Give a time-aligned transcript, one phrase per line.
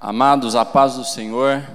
[0.00, 1.66] Amados, a paz do Senhor.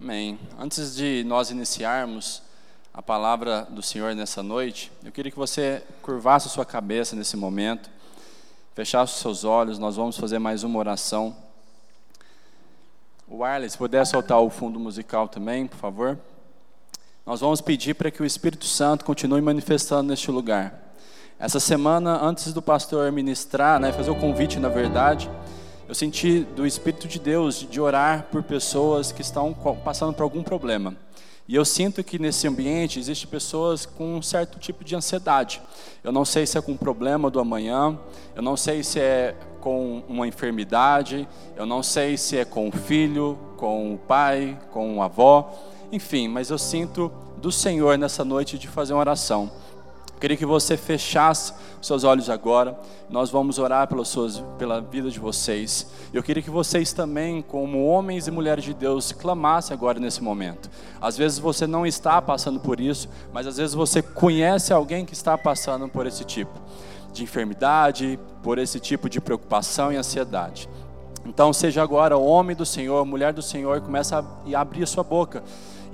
[0.00, 0.38] Amém.
[0.58, 2.42] Antes de nós iniciarmos
[2.94, 7.36] a palavra do Senhor nessa noite, eu queria que você curvasse a sua cabeça nesse
[7.36, 7.90] momento,
[8.74, 11.36] fechasse os seus olhos, nós vamos fazer mais uma oração.
[13.28, 16.18] O Arlen, se puder soltar o fundo musical também, por favor.
[17.26, 20.94] Nós vamos pedir para que o Espírito Santo continue manifestando neste lugar.
[21.38, 25.28] Essa semana, antes do pastor ministrar, né, fazer o convite, na verdade,
[25.88, 29.52] eu senti do Espírito de Deus de orar por pessoas que estão
[29.84, 30.96] passando por algum problema.
[31.46, 35.60] E eu sinto que nesse ambiente existem pessoas com um certo tipo de ansiedade.
[36.02, 37.98] Eu não sei se é com um problema do amanhã,
[38.34, 42.72] eu não sei se é com uma enfermidade, eu não sei se é com o
[42.72, 45.52] filho, com o pai, com a avó,
[45.92, 49.50] enfim, mas eu sinto do Senhor nessa noite de fazer uma oração
[50.20, 52.78] Queria que você fechasse seus olhos agora.
[53.10, 55.86] Nós vamos orar pelas suas, pela vida de vocês.
[56.12, 60.70] Eu queria que vocês também, como homens e mulheres de Deus, clamassem agora nesse momento.
[61.00, 65.12] Às vezes você não está passando por isso, mas às vezes você conhece alguém que
[65.12, 66.58] está passando por esse tipo
[67.12, 70.68] de enfermidade, por esse tipo de preocupação e ansiedade.
[71.26, 75.42] Então, seja agora homem do Senhor, mulher do Senhor, começa a abrir a sua boca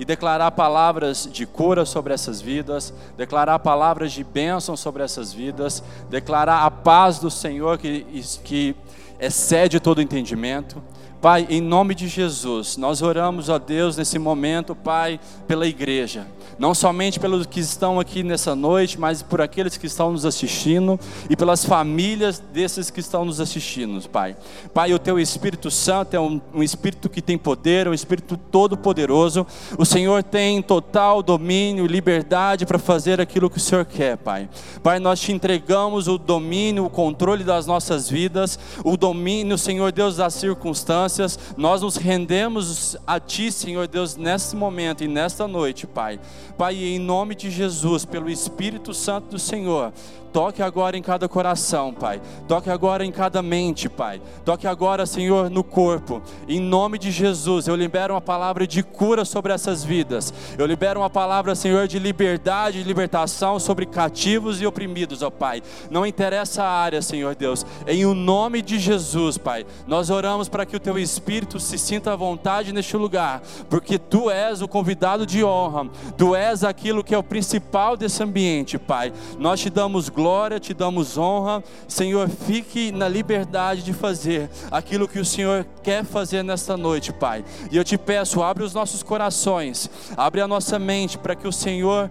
[0.01, 5.85] e declarar palavras de cura sobre essas vidas, declarar palavras de bênção sobre essas vidas,
[6.09, 8.75] declarar a paz do Senhor que, que
[9.21, 10.83] excede todo entendimento.
[11.21, 16.27] Pai, em nome de Jesus, nós oramos a Deus nesse momento, Pai, pela igreja
[16.61, 21.01] não somente pelos que estão aqui nessa noite, mas por aqueles que estão nos assistindo
[21.31, 24.37] e pelas famílias desses que estão nos assistindo, Pai.
[24.75, 29.47] Pai, o Teu Espírito Santo é um, um Espírito que tem poder, um Espírito todo-poderoso.
[29.79, 34.47] O Senhor tem total domínio e liberdade para fazer aquilo que o Senhor quer, Pai.
[34.83, 40.17] Pai, nós te entregamos o domínio, o controle das nossas vidas, o domínio, Senhor Deus,
[40.17, 41.10] das circunstâncias.
[41.57, 46.21] Nós nos rendemos a Ti, Senhor Deus, nesse momento e nesta noite, Pai.
[46.57, 49.93] Pai, em nome de Jesus, pelo Espírito Santo do Senhor,
[50.33, 52.21] Toque agora em cada coração, Pai.
[52.47, 54.23] Toque agora em cada mente, Pai.
[54.45, 56.23] Toque agora, Senhor, no corpo.
[56.49, 60.33] Em nome de Jesus, eu libero uma palavra de cura sobre essas vidas.
[60.57, 65.63] Eu libero uma palavra, Senhor, de liberdade e libertação sobre cativos e oprimidos, ó Pai.
[65.91, 67.67] Não interessa a área, Senhor Deus.
[67.87, 72.13] Em o nome de Jesus, Pai, nós oramos para que o Teu Espírito se sinta
[72.13, 75.89] à vontade neste lugar, porque Tu és o convidado de honra.
[76.17, 79.13] Tu és aquilo que é o principal desse ambiente, Pai.
[79.39, 81.63] Nós te damos glória te damos honra.
[81.89, 87.45] Senhor, fique na liberdade de fazer aquilo que o Senhor quer fazer nesta noite, Pai.
[87.71, 91.53] E eu te peço, abre os nossos corações, abre a nossa mente para que o
[91.53, 92.11] Senhor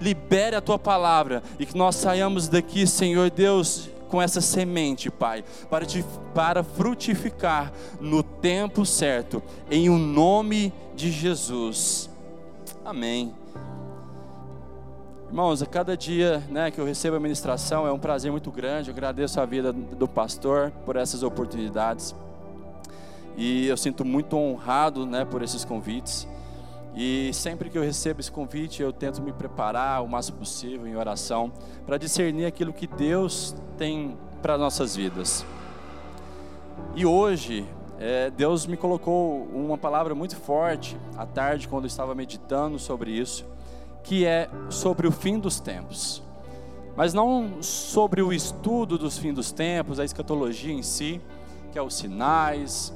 [0.00, 5.44] libere a tua palavra e que nós saiamos daqui, Senhor Deus, com essa semente, Pai,
[5.70, 6.04] para, te,
[6.34, 12.10] para frutificar no tempo certo, em o um nome de Jesus.
[12.84, 13.32] Amém.
[15.28, 18.90] Irmãos, a cada dia né, que eu recebo a ministração é um prazer muito grande.
[18.90, 22.16] Eu agradeço a vida do pastor por essas oportunidades.
[23.36, 26.26] E eu sinto muito honrado né, por esses convites.
[26.94, 30.96] E sempre que eu recebo esse convite, eu tento me preparar o máximo possível em
[30.96, 31.52] oração
[31.86, 35.44] para discernir aquilo que Deus tem para nossas vidas.
[36.94, 37.64] E hoje,
[37.98, 43.10] é, Deus me colocou uma palavra muito forte à tarde, quando eu estava meditando sobre
[43.10, 43.44] isso
[44.02, 46.22] que é sobre o fim dos tempos.
[46.96, 51.20] Mas não sobre o estudo dos fins dos tempos, a escatologia em si,
[51.72, 52.92] que é os sinais,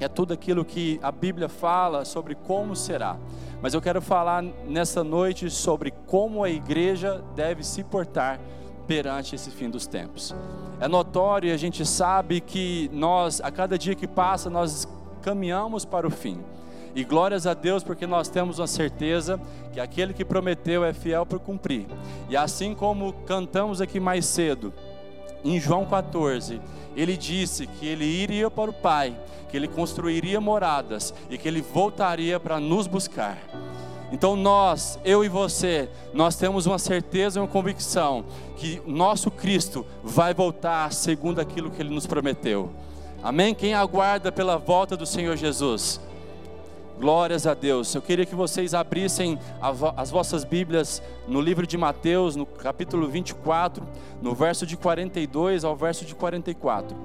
[0.00, 3.16] é tudo aquilo que a Bíblia fala sobre como será.
[3.60, 8.40] Mas eu quero falar nessa noite sobre como a igreja deve se portar
[8.86, 10.34] perante esse fim dos tempos.
[10.80, 14.88] É notório e a gente sabe que nós, a cada dia que passa, nós
[15.22, 16.40] caminhamos para o fim.
[16.94, 19.40] E glórias a Deus porque nós temos uma certeza
[19.72, 21.86] que aquele que prometeu é fiel para cumprir.
[22.28, 24.74] E assim como cantamos aqui mais cedo,
[25.44, 26.60] em João 14,
[26.96, 29.16] ele disse que ele iria para o Pai,
[29.50, 33.38] que ele construiria moradas e que ele voltaria para nos buscar.
[34.12, 38.24] Então nós, eu e você, nós temos uma certeza e uma convicção
[38.56, 42.70] que nosso Cristo vai voltar segundo aquilo que ele nos prometeu.
[43.22, 43.54] Amém?
[43.54, 45.98] Quem aguarda pela volta do Senhor Jesus?
[47.02, 47.92] Glórias a Deus.
[47.96, 49.36] Eu queria que vocês abrissem
[49.96, 53.84] as vossas Bíblias no livro de Mateus, no capítulo 24,
[54.22, 56.96] no verso de 42 ao verso de 44.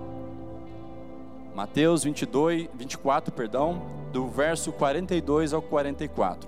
[1.55, 3.81] Mateus 22, 24, perdão,
[4.13, 6.47] do verso 42 ao 44.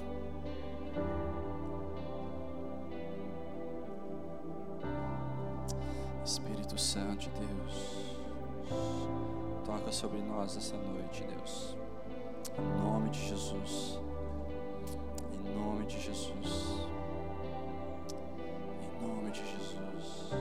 [6.24, 7.96] Espírito Santo de Deus,
[9.66, 11.79] toca sobre nós essa noite, Deus.
[12.60, 14.00] Em nome de Jesus.
[15.34, 16.88] Em nome de Jesus.
[19.02, 20.34] Em nome de Jesus.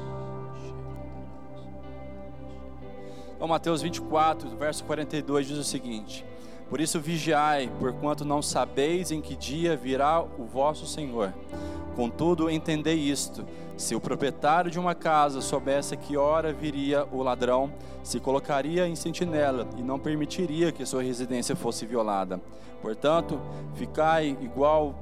[3.37, 6.25] Então, Mateus 24, verso 42 diz o seguinte:
[6.69, 11.33] Por isso vigiai, porquanto não sabeis em que dia virá o vosso Senhor.
[11.99, 13.45] Contudo, entendei isto:
[13.77, 17.73] se o proprietário de uma casa soubesse que hora viria o ladrão,
[18.05, 22.41] se colocaria em sentinela e não permitiria que sua residência fosse violada.
[22.81, 23.41] Portanto,
[23.75, 24.95] ficai igual,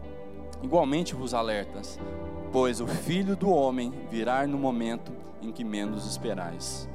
[0.62, 1.98] igualmente vos alertas,
[2.50, 5.12] pois o filho do homem virá no momento
[5.42, 6.88] em que menos esperais.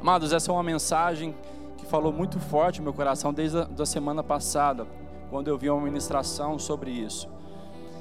[0.00, 1.32] Amados, essa é uma mensagem
[1.76, 4.84] que falou muito forte no meu coração desde a da semana passada,
[5.30, 7.30] quando eu vi uma ministração sobre isso.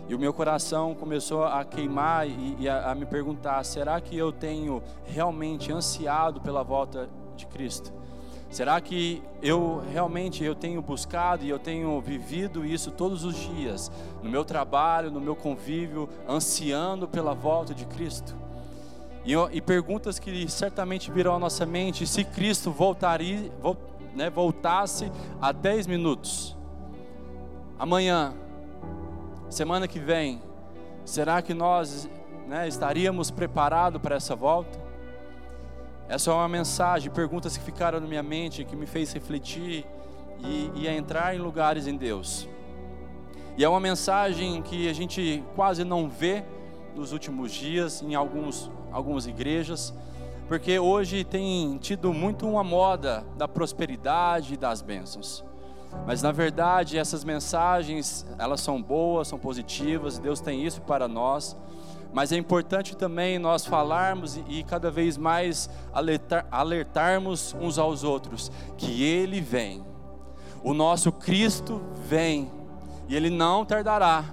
[0.07, 4.17] E o meu coração começou a queimar e, e a, a me perguntar: será que
[4.17, 7.93] eu tenho realmente ansiado pela volta de Cristo?
[8.51, 13.89] Será que eu realmente eu tenho buscado e eu tenho vivido isso todos os dias,
[14.21, 18.35] no meu trabalho, no meu convívio, ansiando pela volta de Cristo?
[19.23, 23.77] E, e perguntas que certamente virão à nossa mente: se Cristo voltaria, vol,
[24.13, 25.09] né, voltasse
[25.41, 26.57] a 10 minutos,
[27.79, 28.33] amanhã,
[29.51, 30.41] semana que vem,
[31.03, 32.09] será que nós
[32.47, 34.79] né, estaríamos preparados para essa volta?
[36.07, 39.85] Essa é uma mensagem, perguntas que ficaram na minha mente, que me fez refletir
[40.39, 42.47] e, e entrar em lugares em Deus.
[43.57, 46.43] E é uma mensagem que a gente quase não vê
[46.95, 49.93] nos últimos dias em alguns, algumas igrejas,
[50.47, 55.43] porque hoje tem tido muito uma moda da prosperidade e das bênçãos.
[56.05, 61.55] Mas na verdade, essas mensagens, elas são boas, são positivas, Deus tem isso para nós.
[62.13, 68.51] Mas é importante também nós falarmos e, cada vez mais alertar, alertarmos uns aos outros
[68.77, 69.83] que Ele vem.
[70.63, 72.51] O nosso Cristo vem
[73.07, 74.25] e Ele não tardará.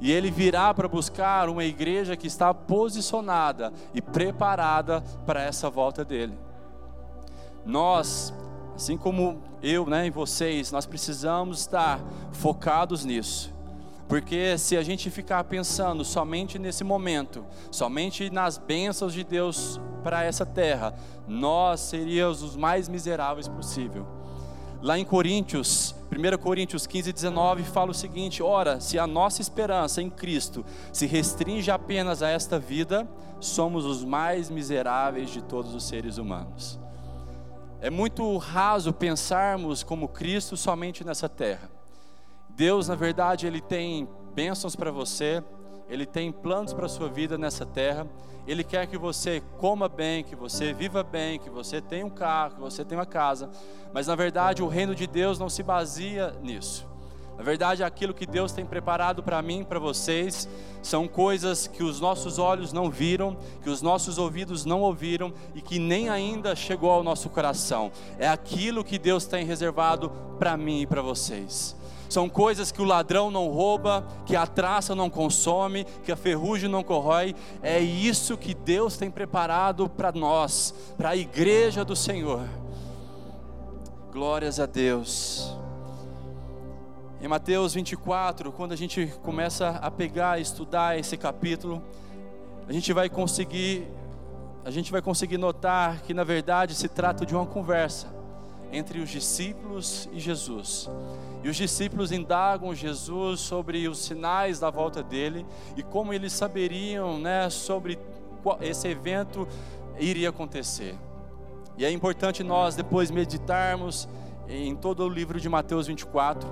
[0.00, 6.04] E Ele virá para buscar uma igreja que está posicionada e preparada para essa volta
[6.04, 6.38] dele.
[7.66, 8.32] Nós
[8.74, 13.54] Assim como eu né, e vocês, nós precisamos estar focados nisso.
[14.08, 20.22] Porque se a gente ficar pensando somente nesse momento, somente nas bênçãos de Deus para
[20.22, 20.94] essa terra,
[21.26, 24.06] nós seríamos os mais miseráveis possível.
[24.82, 30.02] Lá em Coríntios, 1 Coríntios 15, 19, fala o seguinte: Ora, se a nossa esperança
[30.02, 30.62] em Cristo
[30.92, 33.08] se restringe apenas a esta vida,
[33.40, 36.83] somos os mais miseráveis de todos os seres humanos.
[37.80, 41.70] É muito raso pensarmos como Cristo somente nessa terra.
[42.48, 45.42] Deus, na verdade, ele tem bênçãos para você,
[45.88, 48.06] ele tem planos para a sua vida nessa terra.
[48.46, 52.56] Ele quer que você coma bem, que você viva bem, que você tenha um carro,
[52.56, 53.50] que você tenha uma casa.
[53.92, 56.93] Mas na verdade, o reino de Deus não se baseia nisso.
[57.36, 60.48] Na verdade, aquilo que Deus tem preparado para mim, para vocês,
[60.82, 65.60] são coisas que os nossos olhos não viram, que os nossos ouvidos não ouviram e
[65.60, 67.90] que nem ainda chegou ao nosso coração.
[68.18, 71.74] É aquilo que Deus tem reservado para mim e para vocês.
[72.08, 76.68] São coisas que o ladrão não rouba, que a traça não consome, que a ferrugem
[76.68, 77.34] não corrói.
[77.60, 82.46] É isso que Deus tem preparado para nós, para a igreja do Senhor.
[84.12, 85.63] Glórias a Deus.
[87.24, 91.82] Em Mateus 24, quando a gente começa a pegar, estudar esse capítulo,
[92.68, 93.88] a gente vai conseguir
[94.62, 98.08] a gente vai conseguir notar que na verdade se trata de uma conversa
[98.70, 100.90] entre os discípulos e Jesus.
[101.42, 105.46] E os discípulos indagam Jesus sobre os sinais da volta dele
[105.78, 107.98] e como eles saberiam, né, sobre
[108.60, 109.48] esse evento
[109.98, 110.94] iria acontecer.
[111.78, 114.06] E é importante nós depois meditarmos
[114.46, 116.46] em todo o livro de Mateus 24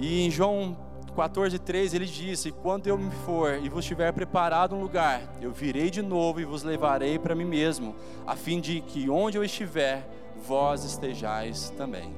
[0.00, 0.76] e em João
[1.14, 5.90] 14,3 ele disse: Quando eu me for e vos tiver preparado um lugar, eu virei
[5.90, 7.94] de novo e vos levarei para mim mesmo,
[8.26, 10.08] a fim de que onde eu estiver,
[10.46, 12.14] vós estejais também.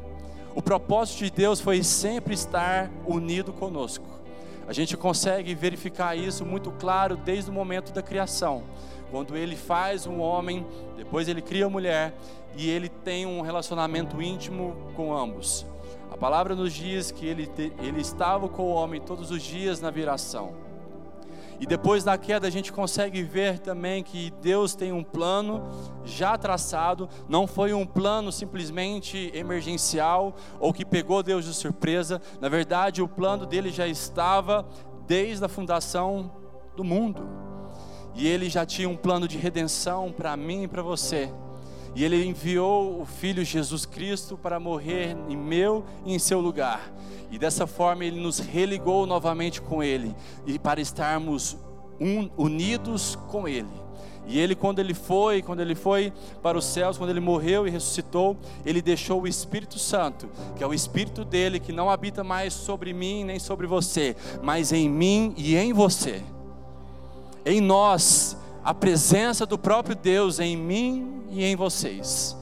[0.54, 4.06] O propósito de Deus foi sempre estar unido conosco.
[4.68, 8.62] A gente consegue verificar isso muito claro desde o momento da criação.
[9.10, 10.64] Quando ele faz um homem,
[10.96, 12.14] depois ele cria a mulher
[12.56, 15.66] e ele tem um relacionamento íntimo com ambos.
[16.12, 19.90] A palavra nos diz que ele, ele estava com o homem todos os dias na
[19.90, 20.54] viração.
[21.58, 25.62] E depois da queda a gente consegue ver também que Deus tem um plano
[26.04, 32.20] já traçado, não foi um plano simplesmente emergencial ou que pegou Deus de surpresa.
[32.42, 34.68] Na verdade, o plano dele já estava
[35.06, 36.30] desde a fundação
[36.76, 37.26] do mundo.
[38.14, 41.32] E ele já tinha um plano de redenção para mim e para você.
[41.94, 46.92] E Ele enviou o Filho Jesus Cristo para morrer em meu e em seu lugar.
[47.30, 50.14] E dessa forma Ele nos religou novamente com Ele
[50.46, 51.56] e para estarmos
[52.00, 53.82] un, unidos com Ele.
[54.26, 57.70] E ele, quando ele foi, quando ele foi para os céus, quando ele morreu e
[57.70, 62.52] ressuscitou, ele deixou o Espírito Santo, que é o Espírito dele, que não habita mais
[62.52, 66.22] sobre mim nem sobre você, mas em mim e em você.
[67.44, 72.36] Em nós, a presença do próprio Deus em mim e em vocês.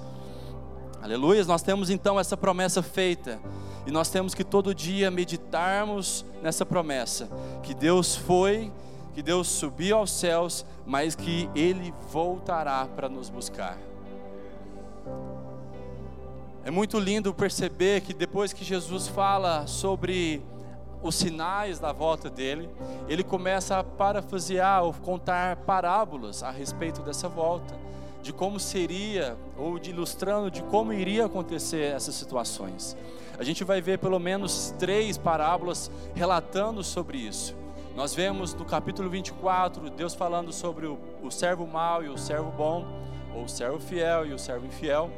[1.03, 3.41] Aleluia, nós temos então essa promessa feita.
[3.87, 7.29] E nós temos que todo dia meditarmos nessa promessa:
[7.62, 8.71] que Deus foi
[9.12, 13.77] que Deus subiu aos céus, mas que Ele voltará para nos buscar.
[16.65, 20.43] É muito lindo perceber que depois que Jesus fala sobre
[21.02, 22.69] os sinais da volta dele,
[23.09, 27.75] ele começa a parafrasear ou contar parábolas a respeito dessa volta,
[28.23, 32.97] de como seria, ou de ilustrando de como iria acontecer essas situações.
[33.38, 37.57] A gente vai ver pelo menos três parábolas relatando sobre isso.
[37.97, 42.50] Nós vemos no capítulo 24 Deus falando sobre o, o servo mau e o servo
[42.50, 42.87] bom,
[43.35, 45.11] ou o servo fiel e o servo infiel.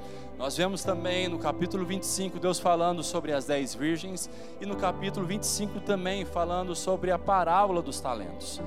[0.42, 4.28] Nós vemos também no capítulo 25 Deus falando sobre as dez virgens,
[4.60, 8.60] e no capítulo 25 também falando sobre a parábola dos talentos.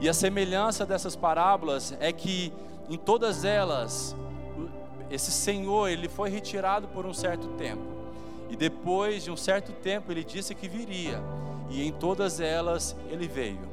[0.00, 2.50] E a semelhança dessas parábolas é que
[2.88, 4.16] em todas elas,
[5.10, 7.84] esse Senhor, ele foi retirado por um certo tempo.
[8.48, 11.22] E depois de um certo tempo, ele disse que viria
[11.68, 13.68] e em todas elas ele veio.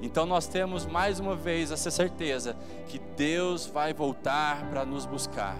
[0.00, 2.54] Então nós temos mais uma vez essa certeza
[2.86, 5.56] que Deus vai voltar para nos buscar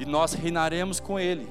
[0.00, 1.46] e nós reinaremos com Ele.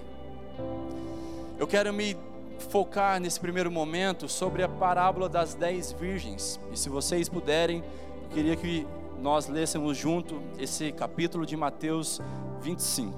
[1.59, 2.17] Eu quero me
[2.57, 6.59] focar nesse primeiro momento sobre a parábola das dez virgens.
[6.73, 7.83] E se vocês puderem,
[8.23, 8.87] eu queria que
[9.21, 12.19] nós lêssemos junto esse capítulo de Mateus
[12.61, 13.13] 25,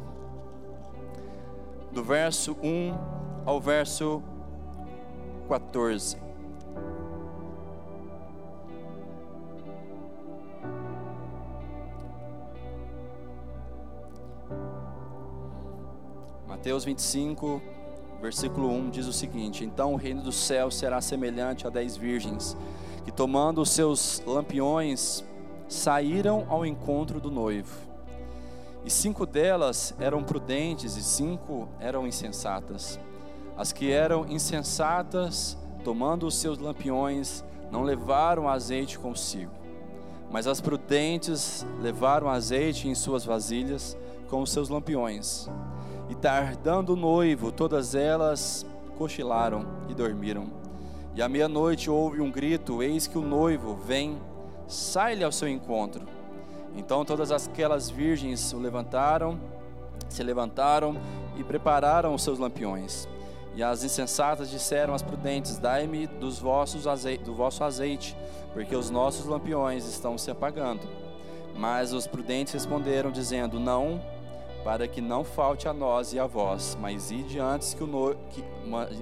[1.94, 2.94] do verso 1
[3.46, 4.22] ao verso
[5.48, 6.32] 14.
[16.52, 17.62] Mateus 25,
[18.22, 22.58] versículo 1 diz o seguinte: Então o reino do céu será semelhante a dez virgens,
[23.06, 25.24] que tomando os seus lampiões,
[25.70, 27.74] saíram ao encontro do noivo.
[28.84, 33.00] E cinco delas eram prudentes e cinco eram insensatas.
[33.56, 39.54] As que eram insensatas, tomando os seus lampiões, não levaram azeite consigo.
[40.30, 43.98] Mas as prudentes levaram azeite em suas vasilhas
[44.30, 45.48] com os seus lampiões.
[46.12, 48.66] E tardando o noivo, todas elas
[48.98, 50.48] cochilaram e dormiram.
[51.16, 54.22] E à meia-noite houve um grito: Eis que o noivo vem,
[54.68, 56.06] sai-lhe ao seu encontro.
[56.76, 59.40] Então todas aquelas virgens o levantaram,
[60.10, 60.98] se levantaram
[61.38, 63.08] e prepararam os seus lampiões.
[63.56, 66.84] E as insensatas disseram às prudentes: Dai-me dos vossos
[67.24, 68.18] do vosso azeite,
[68.52, 70.86] porque os nossos lampiões estão se apagando.
[71.56, 74.02] Mas os prudentes responderam, dizendo: Não
[74.64, 78.16] para que não falte a nós e a vós, mas ide antes que o no,
[78.30, 78.44] que,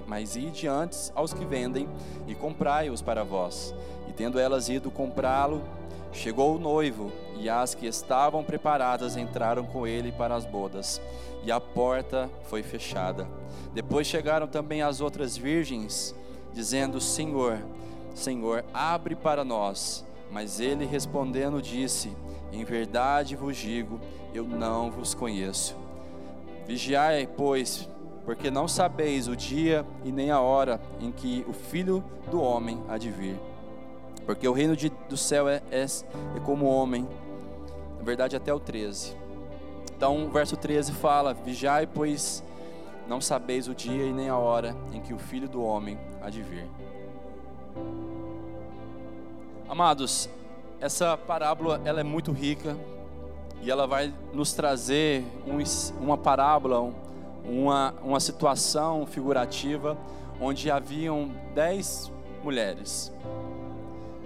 [0.06, 1.88] mas ide antes aos que vendem
[2.26, 3.74] e comprai-os para vós.
[4.08, 5.62] E tendo elas ido comprá-lo,
[6.12, 11.00] chegou o noivo, e as que estavam preparadas entraram com ele para as bodas,
[11.42, 13.26] e a porta foi fechada.
[13.72, 16.14] Depois chegaram também as outras virgens,
[16.52, 17.62] dizendo: Senhor,
[18.14, 20.04] Senhor, abre para nós.
[20.30, 22.12] Mas ele respondendo disse:
[22.52, 24.00] Em verdade vos digo,
[24.34, 25.76] eu não vos conheço.
[26.66, 27.88] Vigiai, pois,
[28.24, 32.82] porque não sabeis o dia e nem a hora em que o Filho do Homem
[32.88, 33.38] há de vir.
[34.26, 37.08] Porque o reino de, do céu é, é, é como o homem,
[37.98, 39.16] na verdade até o 13.
[39.96, 42.44] Então, o verso 13 fala: Vigiai, pois
[43.08, 46.30] não sabeis o dia e nem a hora em que o Filho do Homem há
[46.30, 46.68] de vir.
[49.68, 50.28] Amados,
[50.80, 52.76] essa parábola ela é muito rica,
[53.62, 55.58] e ela vai nos trazer um,
[56.02, 56.92] uma parábola,
[57.44, 59.98] uma, uma situação figurativa
[60.40, 62.10] onde haviam dez
[62.42, 63.12] mulheres.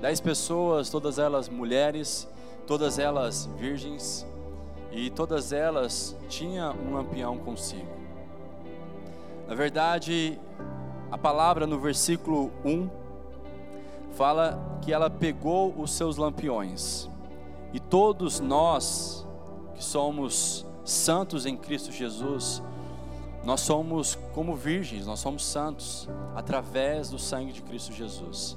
[0.01, 2.29] Dez pessoas, todas elas mulheres,
[2.67, 4.25] todas elas virgens,
[4.93, 7.89] e todas elas tinham um lampião consigo.
[9.49, 10.39] Na verdade,
[11.11, 12.89] a palavra no versículo 1
[14.15, 17.09] fala que ela pegou os seus lampiões.
[17.73, 19.27] E todos nós,
[19.75, 22.63] que somos santos em Cristo Jesus,
[23.45, 28.57] nós somos como virgens, nós somos santos através do sangue de Cristo Jesus.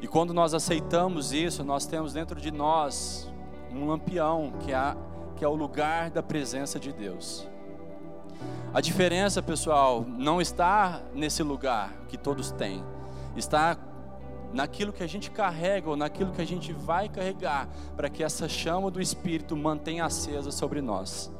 [0.00, 3.30] E quando nós aceitamos isso, nós temos dentro de nós
[3.72, 4.96] um lampião que é,
[5.36, 7.46] que é o lugar da presença de Deus.
[8.72, 12.84] A diferença, pessoal, não está nesse lugar que todos têm,
[13.34, 13.76] está
[14.52, 18.48] naquilo que a gente carrega ou naquilo que a gente vai carregar, para que essa
[18.48, 21.30] chama do Espírito mantenha acesa sobre nós.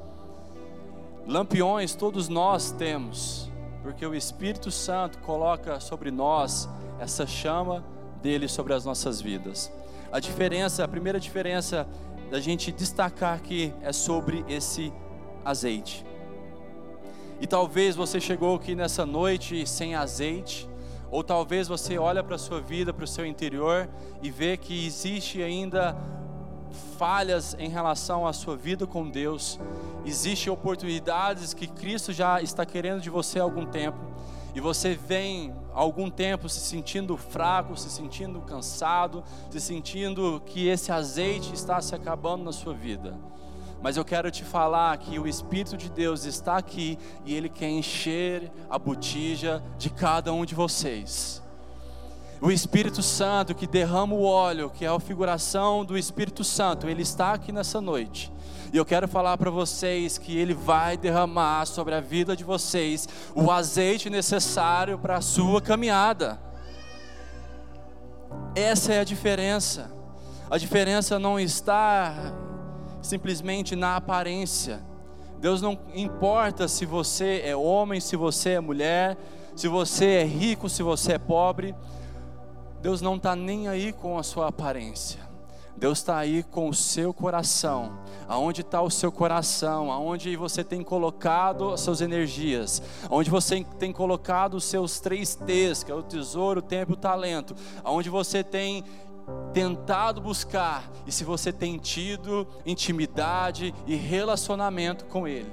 [1.27, 3.51] Lampiões todos nós temos,
[3.83, 6.69] porque o Espírito Santo coloca sobre nós
[7.01, 7.85] essa chama
[8.23, 9.73] dele sobre as nossas vidas.
[10.11, 11.87] A diferença, a primeira diferença
[12.31, 14.93] da gente destacar aqui é sobre esse
[15.45, 16.05] azeite.
[17.41, 20.69] E talvez você chegou aqui nessa noite sem azeite,
[21.11, 23.89] ou talvez você olha para a sua vida, para o seu interior
[24.23, 25.97] e vê que existe ainda
[26.99, 29.59] falhas em relação à sua vida com Deus.
[30.05, 33.99] Existem oportunidades que Cristo já está querendo de você há algum tempo.
[34.55, 40.67] E você vem há algum tempo se sentindo fraco, se sentindo cansado, se sentindo que
[40.67, 43.15] esse azeite está se acabando na sua vida.
[43.83, 47.69] Mas eu quero te falar que o Espírito de Deus está aqui e Ele quer
[47.69, 51.43] encher a botija de cada um de vocês.
[52.41, 57.01] O Espírito Santo que derrama o óleo, que é a figuração do Espírito Santo, ele
[57.01, 58.31] está aqui nessa noite.
[58.73, 63.09] E eu quero falar para vocês que ele vai derramar sobre a vida de vocês
[63.35, 66.39] o azeite necessário para a sua caminhada.
[68.55, 69.91] Essa é a diferença.
[70.51, 72.35] A diferença não está
[73.07, 74.83] simplesmente na aparência.
[75.39, 79.17] Deus não importa se você é homem, se você é mulher,
[79.55, 81.75] se você é rico, se você é pobre.
[82.83, 85.27] Deus não está nem aí com a sua aparência.
[85.77, 87.99] Deus está aí com o seu coração.
[88.27, 89.93] Aonde está o seu coração?
[89.93, 92.83] Aonde você tem colocado as suas energias?
[93.11, 96.95] Aonde você tem colocado os seus três T's, que é o tesouro, o tempo e
[96.95, 97.55] o talento?
[97.85, 98.85] Aonde você tem
[99.53, 105.51] tentado buscar e se você tem tido intimidade e relacionamento com Ele.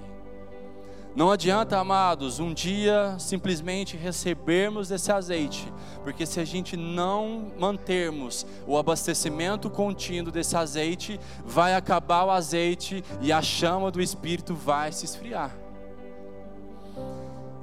[1.15, 5.71] Não adianta, amados, um dia simplesmente recebermos esse azeite,
[6.03, 13.03] porque se a gente não mantermos o abastecimento contínuo desse azeite, vai acabar o azeite
[13.21, 15.62] e a chama do Espírito vai se esfriar.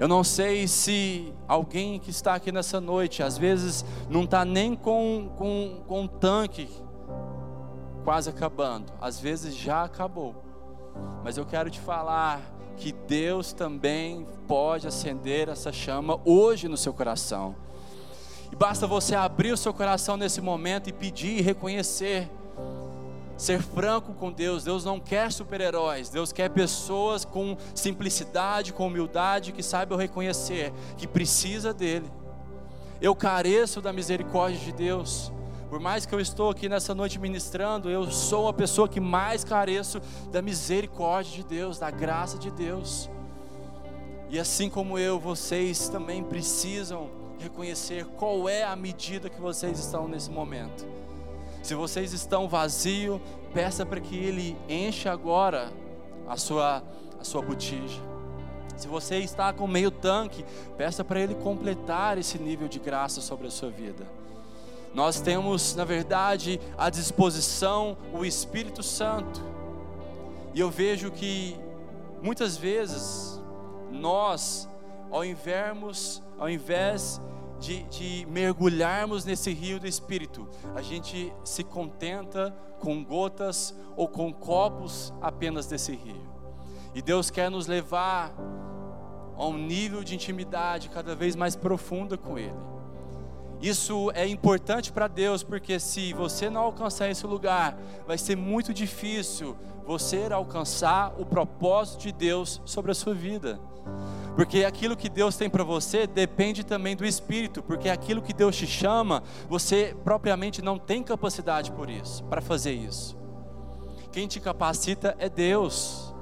[0.00, 4.74] Eu não sei se alguém que está aqui nessa noite, às vezes não está nem
[4.74, 6.70] com, com, com um tanque
[8.02, 10.42] quase acabando, às vezes já acabou.
[11.22, 12.40] Mas eu quero te falar
[12.78, 17.54] que Deus também pode acender essa chama hoje no seu coração.
[18.50, 22.26] E basta você abrir o seu coração nesse momento e pedir e reconhecer
[23.40, 24.64] ser franco com Deus.
[24.64, 31.06] Deus não quer super-heróis, Deus quer pessoas com simplicidade, com humildade, que saibam reconhecer que
[31.06, 32.10] precisa dEle.
[33.00, 35.32] Eu careço da misericórdia de Deus.
[35.70, 39.42] Por mais que eu estou aqui nessa noite ministrando, eu sou a pessoa que mais
[39.42, 40.00] careço
[40.30, 43.08] da misericórdia de Deus, da graça de Deus.
[44.28, 50.06] E assim como eu, vocês também precisam reconhecer qual é a medida que vocês estão
[50.06, 50.86] nesse momento.
[51.62, 53.20] Se vocês estão vazio,
[53.52, 55.70] peça para que Ele encha agora
[56.28, 56.82] a sua,
[57.18, 58.00] a sua botija.
[58.76, 60.44] Se você está com meio tanque,
[60.78, 64.06] peça para Ele completar esse nível de graça sobre a sua vida.
[64.94, 69.40] Nós temos, na verdade, à disposição o Espírito Santo.
[70.54, 71.56] E eu vejo que
[72.22, 73.40] muitas vezes
[73.92, 74.68] nós,
[75.10, 77.20] ao invés, ao invés
[77.60, 84.32] de, de mergulharmos nesse rio do Espírito, a gente se contenta com gotas ou com
[84.32, 86.28] copos apenas desse rio.
[86.94, 88.32] E Deus quer nos levar
[89.36, 92.70] a um nível de intimidade cada vez mais profunda com Ele.
[93.60, 98.72] Isso é importante para Deus, porque se você não alcançar esse lugar, vai ser muito
[98.72, 99.54] difícil
[99.86, 103.60] você alcançar o propósito de Deus sobre a sua vida.
[104.36, 108.56] Porque aquilo que Deus tem para você depende também do Espírito, porque aquilo que Deus
[108.56, 113.16] te chama, você propriamente não tem capacidade por isso, para fazer isso.
[114.12, 116.14] Quem te capacita é Deus.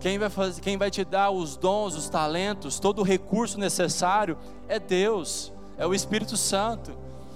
[0.00, 4.36] Quem vai, fazer, quem vai te dar os dons, os talentos, todo o recurso necessário
[4.68, 6.92] é Deus, é o Espírito Santo.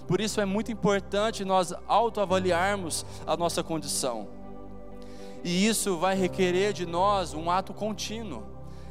[0.06, 4.28] Por isso é muito importante nós autoavaliarmos a nossa condição.
[5.42, 8.42] E isso vai requerer de nós um ato contínuo.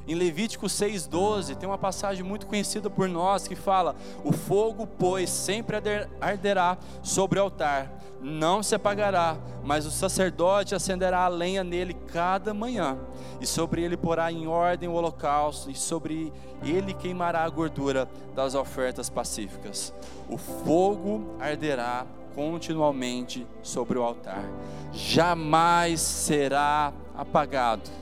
[0.10, 5.30] Em Levítico 6,12 tem uma passagem muito conhecida por nós que fala: O fogo, pois,
[5.30, 5.78] sempre
[6.20, 12.56] arderá sobre o altar, não se apagará, mas o sacerdote acenderá a lenha nele cada
[12.56, 12.98] manhã,
[13.40, 18.56] e sobre ele porá em ordem o holocausto, e sobre ele queimará a gordura das
[18.56, 19.94] ofertas pacíficas.
[20.28, 24.44] O fogo arderá continuamente sobre o altar,
[24.92, 27.99] jamais será apagado.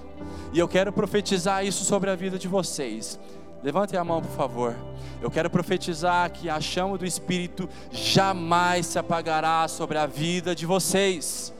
[0.53, 3.19] E eu quero profetizar isso sobre a vida de vocês.
[3.63, 4.75] Levantem a mão, por favor.
[5.21, 10.65] Eu quero profetizar que a chama do Espírito jamais se apagará sobre a vida de
[10.65, 11.53] vocês.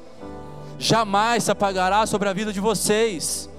[0.80, 3.50] Jamais se apagará sobre a vida de vocês.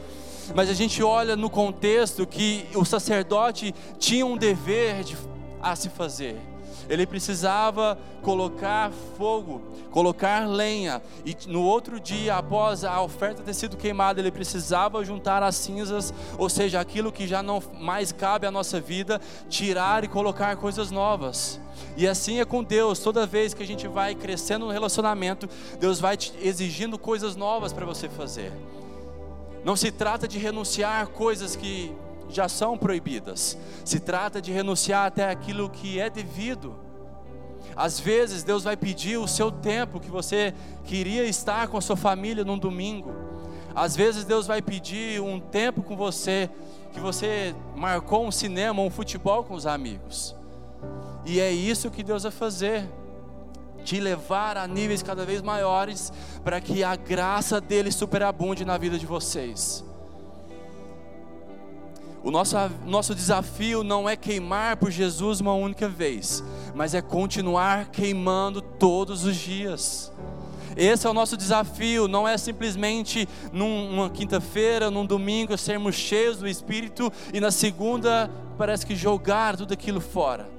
[0.55, 5.17] Mas a gente olha no contexto que o sacerdote tinha um dever de,
[5.61, 6.48] a se fazer
[6.89, 13.77] ele precisava colocar fogo, colocar lenha, e no outro dia, após a oferta ter sido
[13.77, 18.51] queimada, ele precisava juntar as cinzas, ou seja, aquilo que já não mais cabe à
[18.51, 21.61] nossa vida, tirar e colocar coisas novas.
[21.97, 25.49] E assim é com Deus, toda vez que a gente vai crescendo no relacionamento,
[25.79, 28.53] Deus vai te exigindo coisas novas para você fazer.
[29.65, 31.93] Não se trata de renunciar coisas que
[32.29, 33.57] já são proibidas.
[33.85, 36.77] Se trata de renunciar até aquilo que é devido.
[37.75, 40.53] Às vezes Deus vai pedir o seu tempo que você
[40.85, 43.15] queria estar com a sua família num domingo.
[43.75, 46.51] Às vezes Deus vai pedir um tempo com você
[46.93, 50.35] que você marcou um cinema, um futebol com os amigos.
[51.25, 52.89] E é isso que Deus vai fazer.
[53.85, 56.13] Te levar a níveis cada vez maiores
[56.43, 59.85] para que a graça dele superabunde na vida de vocês.
[62.29, 67.87] O nosso, nosso desafio não é queimar por Jesus uma única vez, mas é continuar
[67.87, 70.13] queimando todos os dias.
[70.77, 76.47] Esse é o nosso desafio, não é simplesmente numa quinta-feira, num domingo, sermos cheios do
[76.47, 80.58] Espírito e na segunda parece que jogar tudo aquilo fora.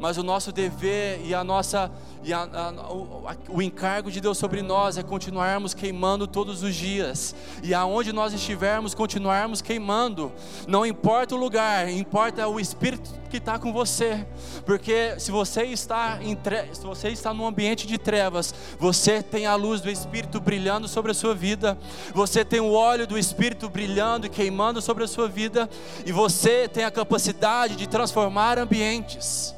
[0.00, 1.90] Mas o nosso dever e a nossa
[2.22, 6.62] e a, a, o, a, o encargo de Deus sobre nós é continuarmos queimando todos
[6.62, 7.34] os dias.
[7.62, 10.32] E aonde nós estivermos, continuarmos queimando.
[10.66, 14.26] Não importa o lugar, importa o Espírito que está com você.
[14.64, 16.74] Porque se você está em tre...
[16.74, 21.12] se você está num ambiente de trevas, você tem a luz do Espírito brilhando sobre
[21.12, 21.78] a sua vida.
[22.14, 25.68] Você tem o óleo do Espírito brilhando e queimando sobre a sua vida.
[26.04, 29.57] E você tem a capacidade de transformar ambientes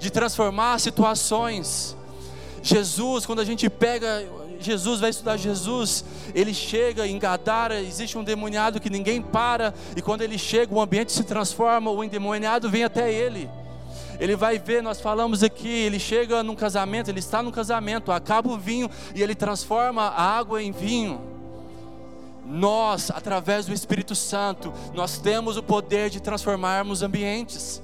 [0.00, 1.96] de transformar situações.
[2.62, 4.26] Jesus, quando a gente pega
[4.58, 10.02] Jesus, vai estudar Jesus, ele chega em Gadara, existe um endemoniado que ninguém para, e
[10.02, 13.48] quando ele chega, o ambiente se transforma, o endemoniado vem até ele.
[14.18, 18.50] Ele vai ver, nós falamos aqui, ele chega num casamento, ele está num casamento, acaba
[18.50, 21.18] o vinho e ele transforma a água em vinho.
[22.44, 27.80] Nós, através do Espírito Santo, nós temos o poder de transformarmos ambientes.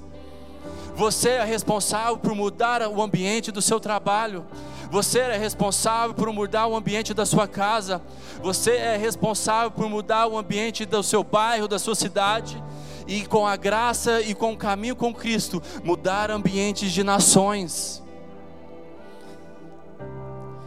[0.97, 4.43] Você é responsável por mudar o ambiente do seu trabalho.
[4.89, 8.01] Você é responsável por mudar o ambiente da sua casa.
[8.41, 12.61] Você é responsável por mudar o ambiente do seu bairro, da sua cidade.
[13.07, 18.03] E com a graça e com o caminho com Cristo, mudar ambientes de nações.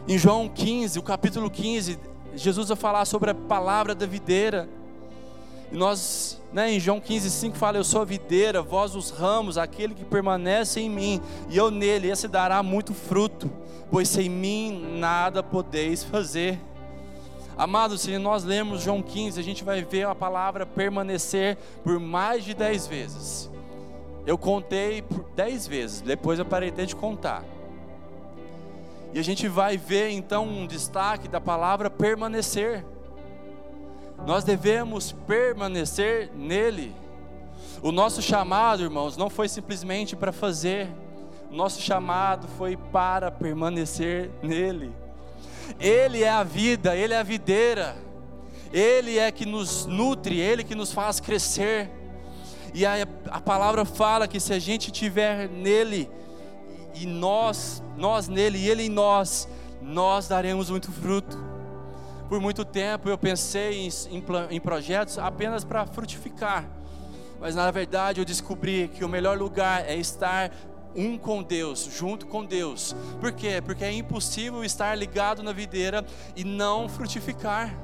[0.07, 1.99] Em João 15, o capítulo 15,
[2.35, 4.69] Jesus vai falar sobre a palavra da videira.
[5.71, 9.93] E nós né, em João 15,5 fala: Eu sou a videira, vós os ramos, aquele
[9.93, 13.49] que permanece em mim, e eu nele, esse dará muito fruto,
[13.89, 16.59] pois sem mim nada podeis fazer.
[17.57, 22.43] Amados, se nós lermos João 15, a gente vai ver a palavra permanecer por mais
[22.43, 23.49] de dez vezes.
[24.25, 27.43] Eu contei por dez vezes, depois eu parei de contar.
[29.13, 32.85] E a gente vai ver então um destaque da palavra permanecer.
[34.25, 36.95] Nós devemos permanecer nele.
[37.81, 40.87] O nosso chamado, irmãos, não foi simplesmente para fazer,
[41.51, 44.93] o nosso chamado foi para permanecer nele.
[45.79, 47.95] Ele é a vida, ele é a videira,
[48.71, 51.89] ele é que nos nutre, ele que nos faz crescer.
[52.73, 56.09] E a, a palavra fala que se a gente tiver nele,
[56.93, 59.47] e nós, nós nele e ele em nós,
[59.81, 61.37] nós daremos muito fruto.
[62.31, 66.65] Por muito tempo eu pensei em, em, projetos apenas para frutificar,
[67.41, 70.49] mas na verdade eu descobri que o melhor lugar é estar
[70.95, 72.95] um com Deus, junto com Deus.
[73.19, 73.61] Por quê?
[73.61, 77.77] Porque é impossível estar ligado na videira e não frutificar.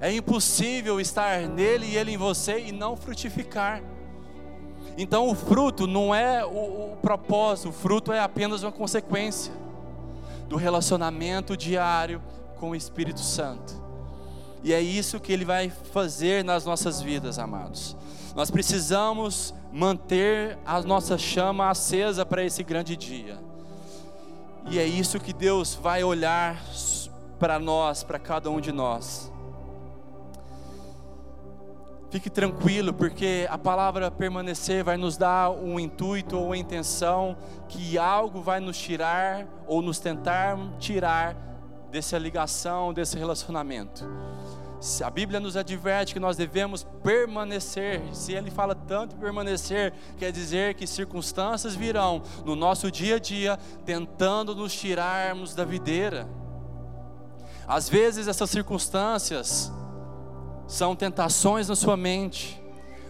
[0.00, 3.82] É impossível estar nele e ele em você e não frutificar.
[4.96, 9.52] Então o fruto não é o, o propósito, o fruto é apenas uma consequência
[10.48, 12.22] do relacionamento diário
[12.60, 13.74] com o Espírito Santo.
[14.62, 17.96] E é isso que Ele vai fazer nas nossas vidas, amados.
[18.36, 23.38] Nós precisamos manter a nossa chama acesa para esse grande dia.
[24.70, 26.62] E é isso que Deus vai olhar
[27.38, 29.32] para nós, para cada um de nós.
[32.10, 37.36] Fique tranquilo, porque a palavra permanecer vai nos dar um intuito ou uma intenção
[37.68, 41.49] que algo vai nos tirar ou nos tentar tirar
[41.90, 44.08] dessa ligação, desse relacionamento.
[45.04, 48.00] A Bíblia nos adverte que nós devemos permanecer.
[48.14, 53.58] Se ele fala tanto permanecer, quer dizer que circunstâncias virão no nosso dia a dia
[53.84, 56.26] tentando nos tirarmos da videira.
[57.68, 59.70] Às vezes essas circunstâncias
[60.66, 62.58] são tentações na sua mente.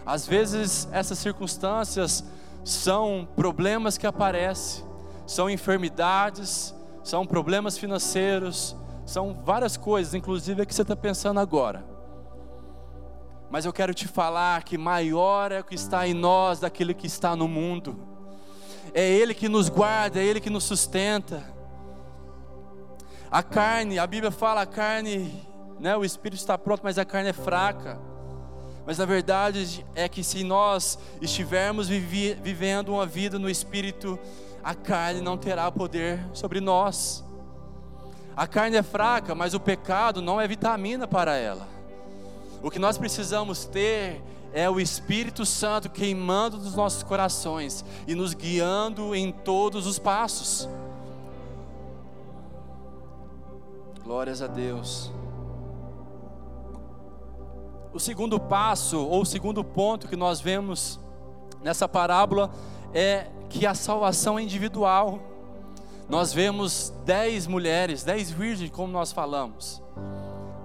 [0.05, 2.21] Às vezes essas circunstâncias
[2.65, 4.83] são problemas que aparecem,
[5.25, 11.83] são enfermidades, são problemas financeiros, são várias coisas, inclusive a que você está pensando agora.
[13.49, 17.07] Mas eu quero te falar que maior é o que está em nós daquele que
[17.07, 17.99] está no mundo.
[18.93, 21.43] É Ele que nos guarda, é Ele que nos sustenta.
[23.29, 25.97] A carne, a Bíblia fala, a carne né?
[25.97, 27.99] O espírito está pronto, mas a carne é fraca.
[28.85, 34.17] Mas na verdade é que se nós estivermos vivi vivendo uma vida no espírito,
[34.63, 37.23] a carne não terá poder sobre nós.
[38.35, 41.67] A carne é fraca, mas o pecado não é vitamina para ela.
[42.61, 44.21] O que nós precisamos ter
[44.53, 50.67] é o Espírito Santo queimando nos nossos corações e nos guiando em todos os passos.
[54.03, 55.11] Glórias a Deus.
[57.93, 60.99] O segundo passo, ou o segundo ponto que nós vemos
[61.61, 62.51] nessa parábola
[62.93, 65.19] é que a salvação é individual.
[66.09, 69.81] Nós vemos dez mulheres, dez virgens, como nós falamos,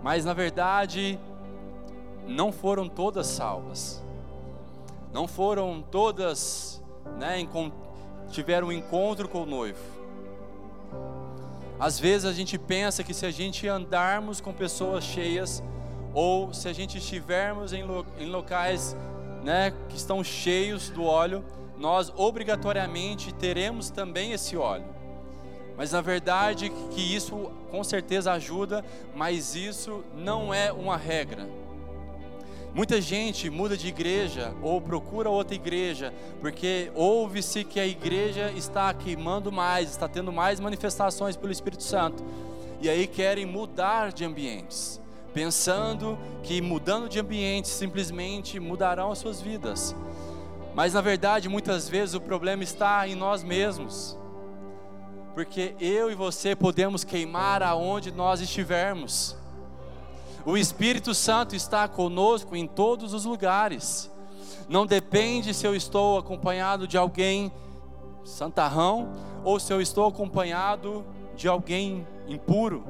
[0.02, 1.18] mas na verdade
[2.26, 4.02] não foram todas salvas,
[5.12, 6.82] não foram todas,
[7.18, 7.46] né,
[8.30, 9.78] tiveram um encontro com o noivo.
[11.78, 15.62] Às vezes a gente pensa que se a gente andarmos com pessoas cheias,
[16.14, 18.96] ou se a gente estivermos em, lo, em locais
[19.44, 21.44] né, que estão cheios do óleo,
[21.78, 24.86] nós obrigatoriamente teremos também esse óleo.
[25.76, 28.84] Mas na verdade que isso com certeza ajuda,
[29.14, 31.46] mas isso não é uma regra.
[32.74, 38.92] Muita gente muda de igreja ou procura outra igreja, porque ouve-se que a igreja está
[38.92, 42.22] queimando mais, está tendo mais manifestações pelo Espírito Santo,
[42.80, 45.00] e aí querem mudar de ambientes
[45.36, 49.94] pensando que mudando de ambiente simplesmente mudarão as suas vidas.
[50.76, 54.14] Mas na verdade, muitas vezes o problema está em nós mesmos.
[55.32, 59.34] Porque eu e você podemos queimar aonde nós estivermos.
[60.44, 64.12] O Espírito Santo está conosco em todos os lugares.
[64.68, 67.50] Não depende se eu estou acompanhado de alguém
[68.22, 69.12] santarrão
[69.42, 72.84] ou se eu estou acompanhado de alguém impuro.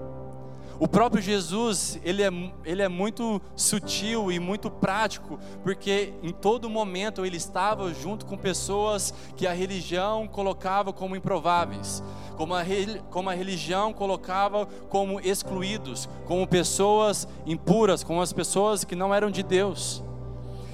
[0.79, 2.31] O próprio Jesus, ele é,
[2.65, 8.37] ele é muito sutil e muito prático, porque em todo momento ele estava junto com
[8.37, 12.03] pessoas que a religião colocava como improváveis,
[12.37, 12.63] como a,
[13.11, 19.31] como a religião colocava como excluídos, como pessoas impuras, como as pessoas que não eram
[19.31, 20.03] de Deus.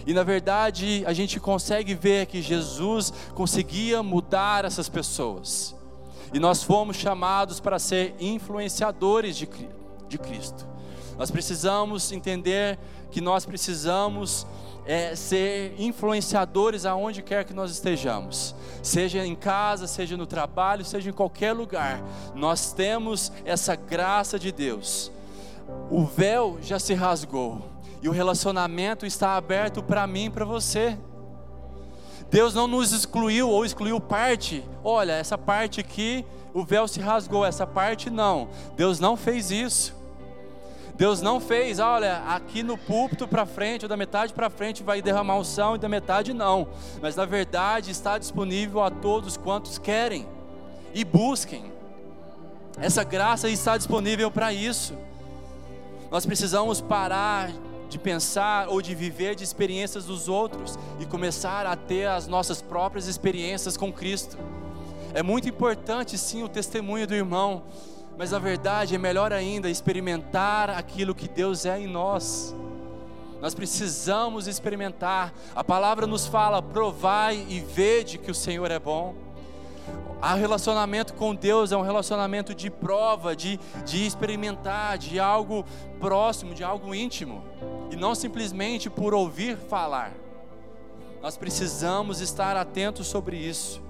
[0.04, 5.76] E na verdade, a gente consegue ver que Jesus conseguia mudar essas pessoas.
[6.34, 9.48] E nós fomos chamados para ser influenciadores de,
[10.12, 10.66] de Cristo.
[11.18, 12.78] Nós precisamos entender
[13.10, 14.46] que nós precisamos
[14.84, 21.10] é, ser influenciadores aonde quer que nós estejamos, seja em casa, seja no trabalho, seja
[21.10, 22.02] em qualquer lugar.
[22.34, 25.10] Nós temos essa graça de Deus.
[25.90, 27.62] O véu já se rasgou
[28.02, 30.98] e o relacionamento está aberto para mim e para você.
[32.30, 34.64] Deus não nos excluiu ou excluiu parte.
[34.82, 38.48] Olha, essa parte aqui, o véu se rasgou, essa parte não.
[38.74, 40.01] Deus não fez isso.
[40.94, 45.00] Deus não fez, olha, aqui no púlpito para frente, ou da metade para frente vai
[45.00, 46.68] derramar o sal e da metade não.
[47.00, 50.26] Mas na verdade está disponível a todos quantos querem
[50.94, 51.72] e busquem.
[52.78, 54.94] Essa graça está disponível para isso.
[56.10, 57.50] Nós precisamos parar
[57.88, 62.62] de pensar ou de viver de experiências dos outros e começar a ter as nossas
[62.62, 64.38] próprias experiências com Cristo.
[65.14, 67.64] É muito importante sim o testemunho do irmão,
[68.16, 72.54] mas na verdade é melhor ainda experimentar aquilo que Deus é em nós.
[73.40, 75.34] Nós precisamos experimentar.
[75.54, 79.14] A palavra nos fala: provai e vede que o Senhor é bom.
[80.22, 85.64] O relacionamento com Deus é um relacionamento de prova, de, de experimentar, de algo
[85.98, 87.42] próximo, de algo íntimo,
[87.90, 90.12] e não simplesmente por ouvir falar.
[91.20, 93.82] Nós precisamos estar atentos sobre isso.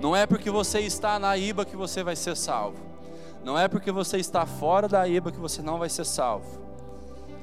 [0.00, 2.95] Não é porque você está na IBA que você vai ser salvo.
[3.46, 6.60] Não é porque você está fora da IBA que você não vai ser salvo.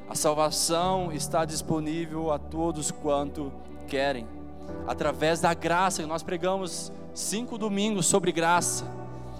[0.09, 3.53] A salvação está disponível a todos quanto
[3.87, 4.27] querem,
[4.85, 6.05] através da graça.
[6.05, 8.83] Nós pregamos cinco domingos sobre graça,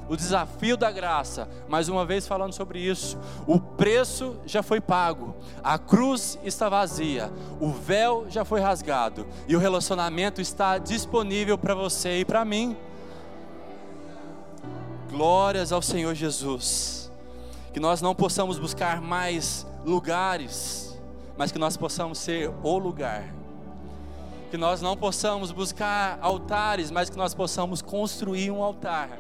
[0.08, 1.50] o desafio da graça.
[1.68, 7.30] Mais uma vez falando sobre isso, o preço já foi pago, a cruz está vazia,
[7.60, 12.78] o véu já foi rasgado e o relacionamento está disponível para você e para mim.
[15.14, 17.12] Glórias ao Senhor Jesus.
[17.72, 21.00] Que nós não possamos buscar mais lugares,
[21.38, 23.32] mas que nós possamos ser o lugar.
[24.50, 29.20] Que nós não possamos buscar altares, mas que nós possamos construir um altar.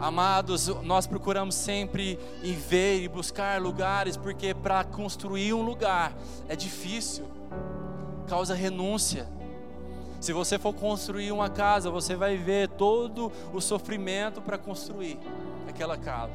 [0.00, 6.12] Amados, nós procuramos sempre em ver e buscar lugares, porque para construir um lugar
[6.48, 7.26] é difícil,
[8.28, 9.26] causa renúncia
[10.20, 15.18] se você for construir uma casa, você vai ver todo o sofrimento para construir
[15.68, 16.32] aquela casa.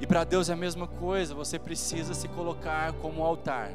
[0.00, 3.70] E para Deus é a mesma coisa, você precisa se colocar como altar.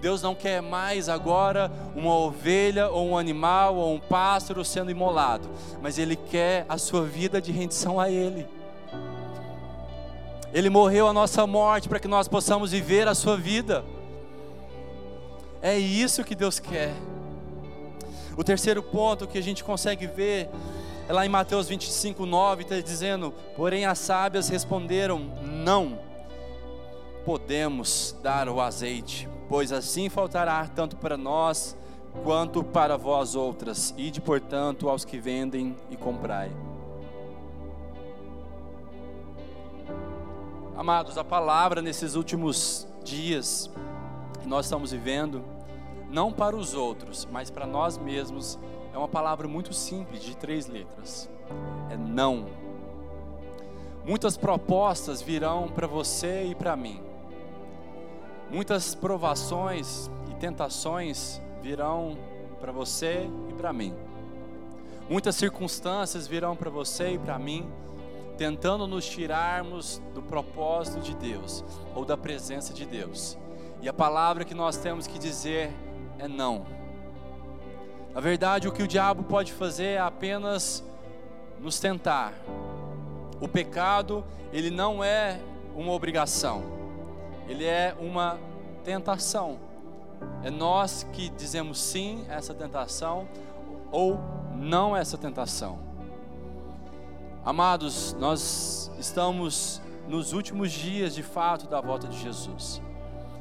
[0.00, 5.48] Deus não quer mais agora uma ovelha ou um animal ou um pássaro sendo imolado,
[5.80, 8.46] mas Ele quer a sua vida de rendição a Ele.
[10.52, 13.84] Ele morreu a nossa morte para que nós possamos viver a sua vida.
[15.60, 16.94] É isso que Deus quer.
[18.36, 20.50] O terceiro ponto que a gente consegue ver
[21.08, 25.98] é lá em Mateus 25, 9, está dizendo: Porém as sábias responderam: Não
[27.24, 31.76] podemos dar o azeite, pois assim faltará tanto para nós
[32.22, 33.94] quanto para vós outras.
[33.96, 36.50] Ide, portanto, aos que vendem e comprai.
[40.76, 43.70] Amados, a palavra nesses últimos dias
[44.42, 45.42] que nós estamos vivendo,
[46.10, 48.58] não para os outros, mas para nós mesmos,
[48.92, 51.28] é uma palavra muito simples, de três letras:
[51.90, 52.46] é não.
[54.04, 57.00] Muitas propostas virão para você e para mim,
[58.50, 62.16] muitas provações e tentações virão
[62.60, 63.92] para você e para mim,
[65.10, 67.68] muitas circunstâncias virão para você e para mim,
[68.38, 71.64] tentando nos tirarmos do propósito de Deus
[71.94, 73.36] ou da presença de Deus.
[73.82, 75.72] E a palavra que nós temos que dizer
[76.18, 76.66] é não.
[78.14, 80.82] Na verdade, o que o diabo pode fazer é apenas
[81.60, 82.32] nos tentar.
[83.40, 85.38] O pecado, ele não é
[85.74, 86.62] uma obrigação,
[87.46, 88.38] ele é uma
[88.84, 89.58] tentação.
[90.42, 93.28] É nós que dizemos sim a essa tentação
[93.92, 94.18] ou
[94.54, 95.78] não a essa tentação.
[97.44, 102.80] Amados, nós estamos nos últimos dias de fato da volta de Jesus.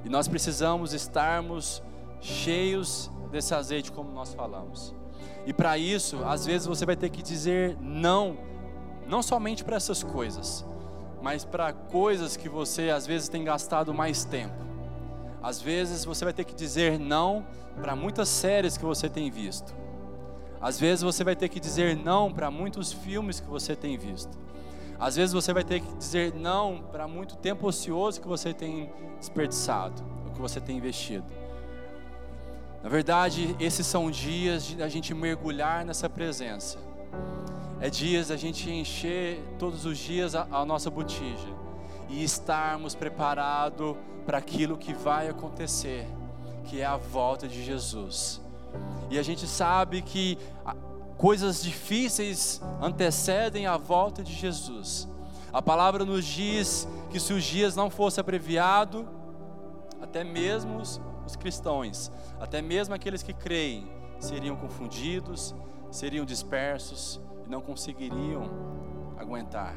[0.03, 1.81] E nós precisamos estarmos
[2.25, 4.93] cheios desse azeite, como nós falamos.
[5.45, 8.37] E para isso, às vezes você vai ter que dizer não,
[9.07, 10.65] não somente para essas coisas,
[11.21, 14.65] mas para coisas que você às vezes tem gastado mais tempo.
[15.41, 17.45] Às vezes você vai ter que dizer não
[17.79, 19.75] para muitas séries que você tem visto.
[20.59, 24.35] Às vezes você vai ter que dizer não para muitos filmes que você tem visto.
[24.99, 28.89] Às vezes você vai ter que dizer não para muito tempo ocioso que você tem
[29.19, 31.25] desperdiçado, ou que você tem investido.
[32.85, 36.77] Na verdade, esses são dias de a gente mergulhar nessa presença.
[37.81, 41.47] É dias da gente encher todos os dias a, a nossa botija
[42.07, 46.05] e estarmos preparados para aquilo que vai acontecer,
[46.65, 48.39] que é a volta de Jesus.
[49.09, 50.37] E a gente sabe que
[51.17, 55.07] coisas difíceis antecedem a volta de Jesus.
[55.51, 59.03] A palavra nos diz que se os dias não fossem abreviados,
[60.15, 63.85] até mesmo os cristãos, até mesmo aqueles que creem,
[64.17, 65.53] seriam confundidos,
[65.91, 68.49] seriam dispersos e não conseguiriam
[69.17, 69.75] aguentar.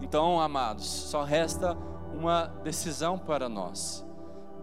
[0.00, 1.78] Então, amados, só resta
[2.12, 4.04] uma decisão para nós: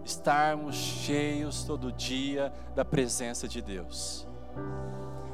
[0.04, 4.28] estarmos cheios todo dia da presença de Deus.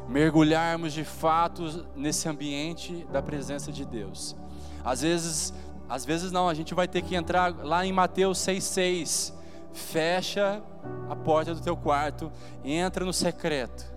[0.09, 4.37] Mergulharmos de fato nesse ambiente da presença de Deus.
[4.85, 5.53] Às vezes,
[5.89, 9.36] às vezes não, a gente vai ter que entrar lá em Mateus 6,6
[9.77, 10.62] fecha
[11.09, 12.33] a porta do teu quarto,
[12.65, 13.95] entra no secreto.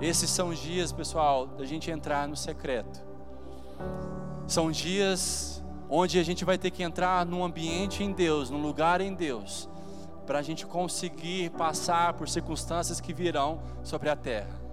[0.00, 3.00] Esses são dias, pessoal, da gente entrar no secreto.
[4.46, 9.00] São dias onde a gente vai ter que entrar num ambiente em Deus, num lugar
[9.00, 9.68] em Deus,
[10.26, 14.68] para a gente conseguir passar por circunstâncias que virão sobre a terra.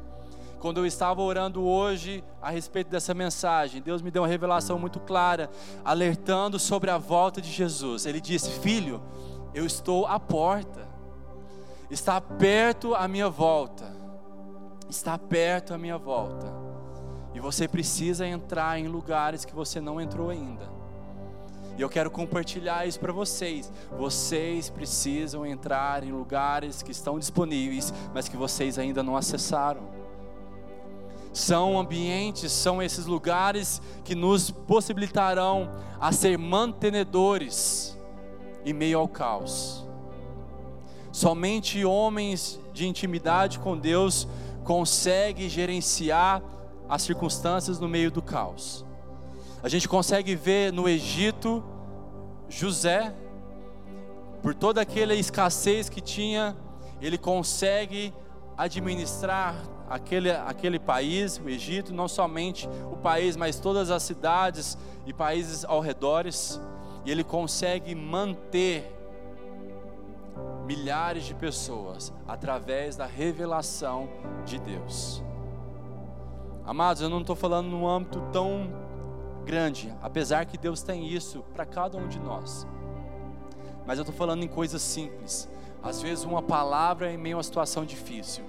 [0.60, 5.00] Quando eu estava orando hoje a respeito dessa mensagem, Deus me deu uma revelação muito
[5.00, 5.50] clara,
[5.84, 8.06] alertando sobre a volta de Jesus.
[8.06, 9.02] Ele disse: Filho,
[9.56, 10.86] eu estou à porta,
[11.90, 13.90] está perto a minha volta,
[14.90, 16.54] está perto a minha volta,
[17.34, 20.70] e você precisa entrar em lugares que você não entrou ainda.
[21.78, 23.70] E eu quero compartilhar isso para vocês.
[23.98, 29.84] Vocês precisam entrar em lugares que estão disponíveis, mas que vocês ainda não acessaram.
[31.34, 37.95] São ambientes, são esses lugares que nos possibilitarão a ser mantenedores
[38.66, 39.86] em meio ao caos.
[41.12, 44.28] Somente homens de intimidade com Deus
[44.66, 46.42] conseguem gerenciar
[46.90, 48.84] as circunstâncias no meio do caos.
[49.64, 51.64] A gente consegue ver no Egito
[52.50, 53.14] José,
[54.42, 56.56] por toda aquela escassez que tinha,
[57.02, 58.14] ele consegue
[58.58, 59.56] administrar
[59.90, 65.66] aquele, aquele país, o Egito, não somente o país, mas todas as cidades e países
[65.66, 66.60] ao redores,
[67.06, 68.92] e ele consegue manter
[70.66, 74.10] milhares de pessoas através da revelação
[74.44, 75.24] de Deus.
[76.66, 78.68] Amados, eu não estou falando num âmbito tão
[79.46, 82.66] grande, apesar que Deus tem isso para cada um de nós.
[83.86, 85.48] Mas eu estou falando em coisas simples.
[85.84, 88.44] Às vezes, uma palavra em meio a uma situação difícil.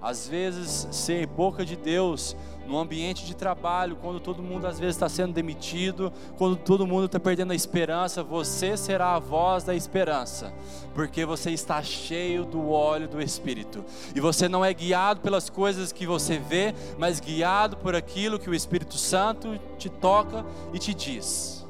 [0.00, 2.36] Às vezes, ser boca de Deus
[2.70, 7.06] no ambiente de trabalho, quando todo mundo às vezes está sendo demitido, quando todo mundo
[7.06, 10.52] está perdendo a esperança, você será a voz da esperança,
[10.94, 13.84] porque você está cheio do óleo do Espírito,
[14.14, 18.48] e você não é guiado pelas coisas que você vê, mas guiado por aquilo que
[18.48, 21.66] o Espírito Santo te toca e te diz.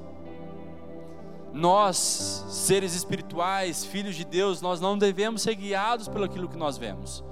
[1.52, 6.76] Nós, seres espirituais, filhos de Deus, nós não devemos ser guiados pelo aquilo que nós
[6.76, 7.24] vemos.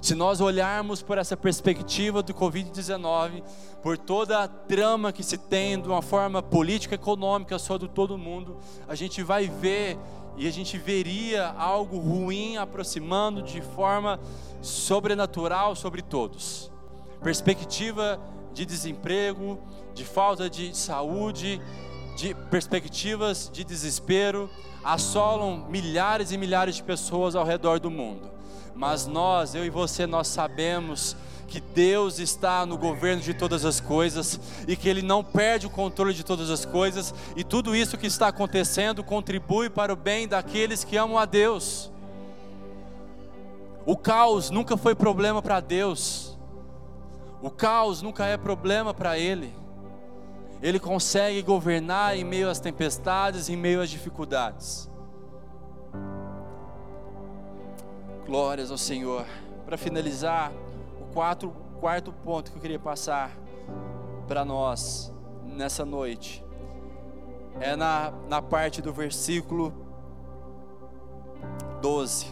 [0.00, 3.42] Se nós olharmos por essa perspectiva do Covid-19,
[3.82, 8.56] por toda a trama que se tem de uma forma política econômica sobre todo mundo,
[8.88, 9.98] a gente vai ver
[10.38, 14.18] e a gente veria algo ruim aproximando de forma
[14.62, 16.72] sobrenatural sobre todos.
[17.22, 18.18] Perspectiva
[18.54, 19.58] de desemprego,
[19.92, 21.60] de falta de saúde,
[22.16, 24.48] de perspectivas de desespero,
[24.82, 28.39] assolam milhares e milhares de pessoas ao redor do mundo.
[28.74, 31.16] Mas nós, eu e você, nós sabemos
[31.46, 35.70] que Deus está no governo de todas as coisas e que Ele não perde o
[35.70, 40.28] controle de todas as coisas, e tudo isso que está acontecendo contribui para o bem
[40.28, 41.90] daqueles que amam a Deus.
[43.84, 46.38] O caos nunca foi problema para Deus,
[47.42, 49.52] o caos nunca é problema para Ele.
[50.62, 54.89] Ele consegue governar em meio às tempestades, em meio às dificuldades.
[58.26, 59.24] Glórias ao Senhor.
[59.64, 60.52] Para finalizar,
[61.00, 61.50] o quatro,
[61.80, 63.30] quarto ponto que eu queria passar
[64.26, 65.12] para nós
[65.44, 66.44] nessa noite
[67.60, 69.72] é na, na parte do versículo
[71.80, 72.26] 12,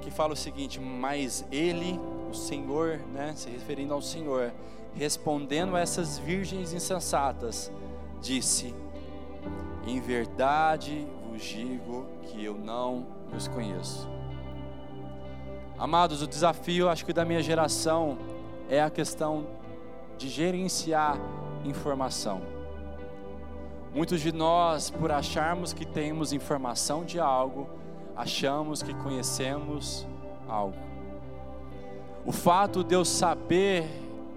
[0.00, 1.98] que fala o seguinte: Mas ele,
[2.30, 4.52] o Senhor, né, se referindo ao Senhor,
[4.94, 7.70] respondendo a essas virgens insensatas,
[8.20, 8.74] disse:
[9.86, 14.11] Em verdade vos digo que eu não os conheço.
[15.82, 18.16] Amados, o desafio, acho que da minha geração,
[18.70, 19.48] é a questão
[20.16, 21.18] de gerenciar
[21.64, 22.40] informação.
[23.92, 27.68] Muitos de nós, por acharmos que temos informação de algo,
[28.14, 30.06] achamos que conhecemos
[30.48, 30.78] algo.
[32.24, 33.84] O fato de eu saber,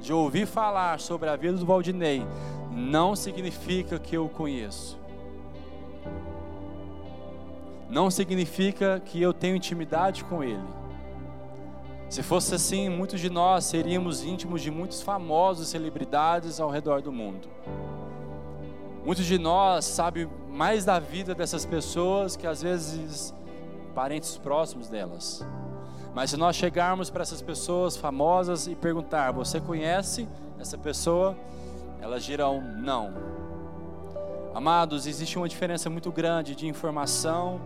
[0.01, 2.25] de ouvir falar sobre a vida do Valdinei,
[2.71, 4.97] não significa que eu conheço.
[7.87, 10.84] Não significa que eu tenho intimidade com ele.
[12.09, 17.11] Se fosse assim, muitos de nós seríamos íntimos de muitos famosos celebridades ao redor do
[17.11, 17.47] mundo.
[19.03, 23.33] Muitos de nós sabem mais da vida dessas pessoas que às vezes
[23.93, 25.45] parentes próximos delas.
[26.13, 30.27] Mas se nós chegarmos para essas pessoas famosas e perguntar: Você conhece
[30.59, 31.35] essa pessoa?
[32.01, 33.13] Elas dirão: Não.
[34.53, 37.59] Amados, existe uma diferença muito grande de informação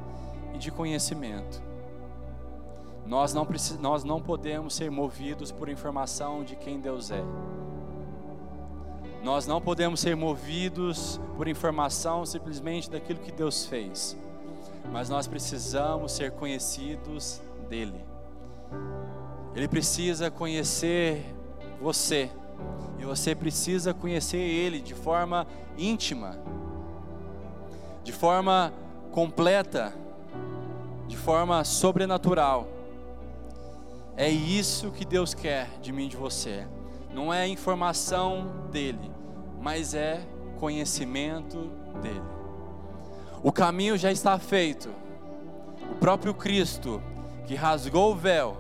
[0.55, 1.68] e de conhecimento.
[3.09, 3.47] Nós não,
[3.79, 7.23] nós não podemos ser movidos por informação de quem Deus é.
[9.23, 14.15] Nós não podemos ser movidos por informação simplesmente daquilo que Deus fez.
[14.91, 18.05] Mas nós precisamos ser conhecidos dEle.
[19.55, 21.35] Ele precisa conhecer
[21.81, 22.29] você.
[22.99, 26.37] E você precisa conhecer Ele de forma íntima,
[28.03, 28.71] de forma
[29.11, 29.95] completa,
[31.07, 32.77] de forma sobrenatural.
[34.19, 36.67] É isso que Deus quer de mim e de você.
[37.13, 39.09] Não é informação dele,
[39.61, 40.19] mas é
[40.59, 42.21] conhecimento dele.
[43.41, 44.89] O caminho já está feito.
[45.89, 47.01] O próprio Cristo,
[47.47, 48.57] que rasgou o véu,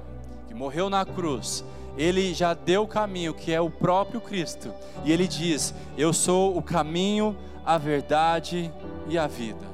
[0.47, 1.61] que morreu na cruz,
[1.97, 4.73] ele já deu o caminho, que é o próprio Cristo.
[5.03, 7.35] E ele diz: Eu sou o caminho,
[7.65, 8.71] a verdade
[9.09, 9.67] e a vida.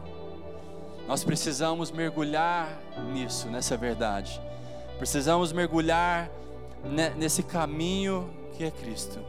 [1.07, 2.75] Nós precisamos mergulhar
[3.13, 4.41] nisso, nessa verdade.
[4.97, 6.29] Precisamos mergulhar
[7.17, 9.19] nesse caminho que é Cristo.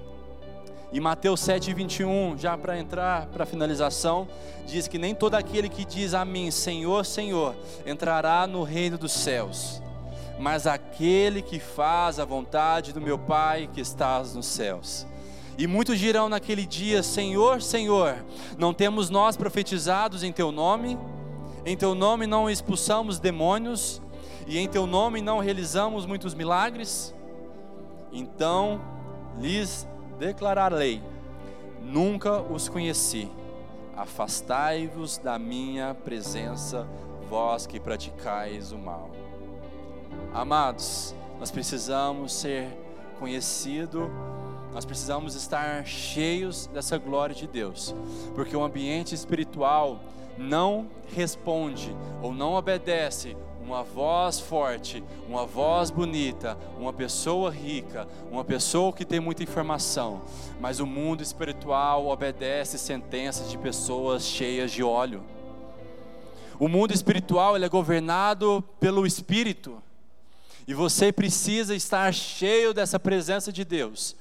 [0.92, 4.28] E Mateus 7,21, já para entrar para a finalização,
[4.66, 9.12] diz que nem todo aquele que diz a mim, Senhor, Senhor, entrará no reino dos
[9.12, 9.82] céus,
[10.38, 15.06] mas aquele que faz a vontade do meu Pai que estás nos céus.
[15.58, 18.24] E muitos dirão naquele dia: Senhor, Senhor,
[18.56, 20.96] não temos nós profetizados em teu nome?
[21.64, 24.00] Em teu nome não expulsamos demônios?
[24.46, 27.12] E em teu nome não realizamos muitos milagres?
[28.12, 28.80] Então
[29.38, 29.86] lhes
[30.18, 31.02] declararei:
[31.82, 33.28] Nunca os conheci.
[33.96, 36.86] Afastai-vos da minha presença,
[37.28, 39.10] vós que praticais o mal.
[40.32, 42.68] Amados, nós precisamos ser
[43.18, 44.08] conhecidos,
[44.72, 47.94] nós precisamos estar cheios dessa glória de Deus,
[48.34, 49.98] porque o ambiente espiritual
[50.36, 53.34] não responde ou não obedece
[53.66, 60.22] uma voz forte, uma voz bonita, uma pessoa rica, uma pessoa que tem muita informação,
[60.60, 65.24] mas o mundo espiritual obedece sentenças de pessoas cheias de óleo.
[66.60, 69.82] O mundo espiritual ele é governado pelo Espírito,
[70.64, 74.14] e você precisa estar cheio dessa presença de Deus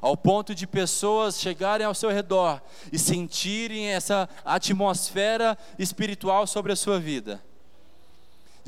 [0.00, 2.62] ao ponto de pessoas chegarem ao seu redor
[2.92, 7.42] e sentirem essa atmosfera espiritual sobre a sua vida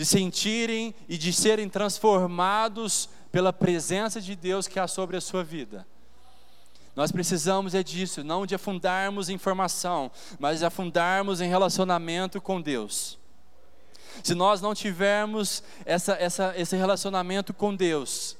[0.01, 5.45] de sentirem e de serem transformados pela presença de Deus que há sobre a sua
[5.45, 5.87] vida.
[6.97, 12.63] Nós precisamos é disso, não de afundarmos em informação, mas de afundarmos em relacionamento com
[12.63, 13.19] Deus.
[14.25, 18.39] Se nós não tivermos essa, essa, esse relacionamento com Deus,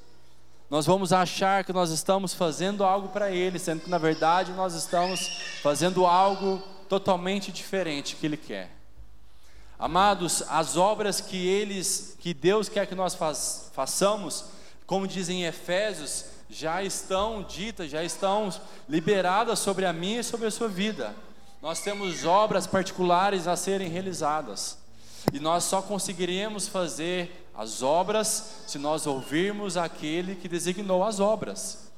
[0.71, 4.73] nós vamos achar que nós estamos fazendo algo para Ele, sendo que na verdade nós
[4.73, 8.80] estamos fazendo algo totalmente diferente que Ele quer.
[9.81, 14.45] Amados, as obras que eles, que Deus quer que nós faz, façamos,
[14.87, 18.53] como dizem em Efésios, já estão ditas, já estão
[18.87, 21.15] liberadas sobre a minha e sobre a sua vida.
[21.63, 24.77] Nós temos obras particulares a serem realizadas.
[25.33, 31.91] E nós só conseguiremos fazer as obras se nós ouvirmos aquele que designou as obras.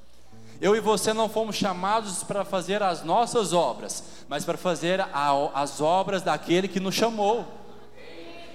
[0.61, 5.51] Eu e você não fomos chamados para fazer as nossas obras, mas para fazer a,
[5.53, 7.62] as obras daquele que nos chamou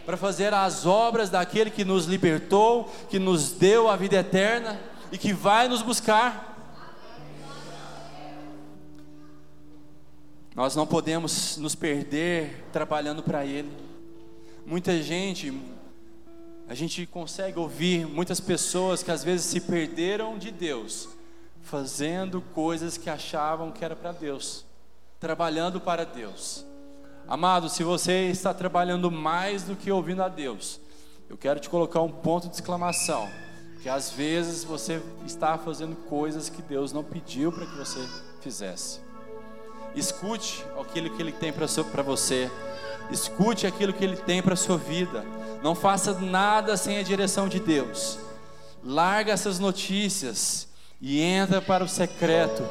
[0.08, 4.80] para fazer as obras daquele que nos libertou, que nos deu a vida eterna
[5.12, 6.56] e que vai nos buscar.
[10.56, 13.70] Nós não podemos nos perder trabalhando para Ele.
[14.66, 15.62] Muita gente,
[16.70, 21.10] a gente consegue ouvir muitas pessoas que às vezes se perderam de Deus,
[21.62, 24.64] fazendo coisas que achavam que era para Deus,
[25.20, 26.66] trabalhando para Deus.
[27.30, 30.80] Amado, se você está trabalhando mais do que ouvindo a Deus,
[31.30, 33.28] eu quero te colocar um ponto de exclamação,
[33.82, 38.00] que às vezes você está fazendo coisas que Deus não pediu para que você
[38.40, 39.02] fizesse.
[39.94, 42.50] Escute aquilo que Ele tem para você,
[43.12, 45.26] escute aquilo que Ele tem para a sua vida.
[45.62, 48.18] Não faça nada sem a direção de Deus.
[48.82, 50.70] Larga essas notícias
[51.02, 52.64] e entra para o secreto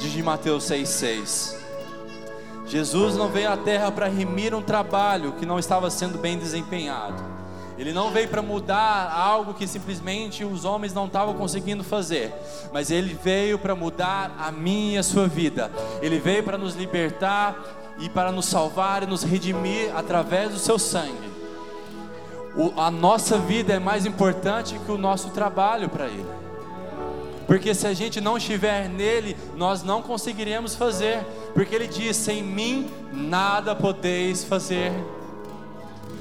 [0.00, 1.63] de Mateus 6,6.
[2.66, 7.22] Jesus não veio à terra para remir um trabalho que não estava sendo bem desempenhado.
[7.76, 12.32] Ele não veio para mudar algo que simplesmente os homens não estavam conseguindo fazer,
[12.72, 15.70] mas ele veio para mudar a minha e a sua vida.
[16.00, 17.56] Ele veio para nos libertar
[17.98, 21.34] e para nos salvar e nos redimir através do seu sangue.
[22.56, 26.43] O, a nossa vida é mais importante que o nosso trabalho para Ele.
[27.46, 31.24] Porque se a gente não estiver nele, nós não conseguiremos fazer.
[31.52, 34.92] Porque ele diz: sem mim nada podeis fazer.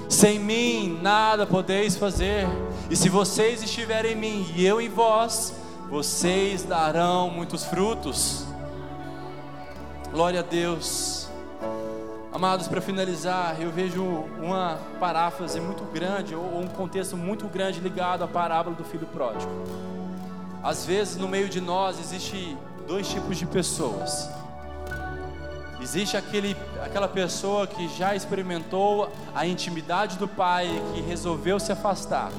[0.09, 2.45] Sem mim nada podeis fazer.
[2.89, 5.53] E se vocês estiverem em mim e eu em vós,
[5.89, 8.45] vocês darão muitos frutos.
[10.11, 11.27] Glória a Deus.
[12.31, 14.03] Amados, para finalizar, eu vejo
[14.41, 19.51] uma paráfrase muito grande, ou um contexto muito grande ligado à parábola do filho pródigo.
[20.63, 22.57] Às vezes no meio de nós existe
[22.87, 24.29] dois tipos de pessoas.
[25.81, 32.31] Existe aquele, aquela pessoa que já experimentou a intimidade do Pai, que resolveu se afastar.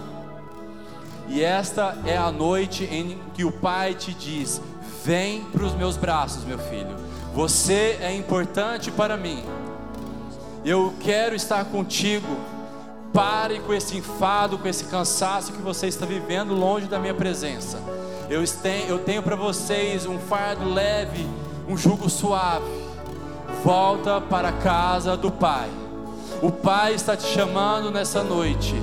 [1.28, 4.62] E esta é a noite em que o Pai te diz:
[5.04, 6.96] Vem para os meus braços, meu filho.
[7.34, 9.44] Você é importante para mim.
[10.64, 12.38] Eu quero estar contigo.
[13.12, 17.78] Pare com esse enfado, com esse cansaço que você está vivendo longe da minha presença.
[18.34, 21.24] Eu tenho, tenho para vocês um fardo leve,
[21.68, 22.66] um jugo suave.
[23.62, 25.70] Volta para a casa do Pai.
[26.42, 28.74] O Pai está te chamando nessa noite.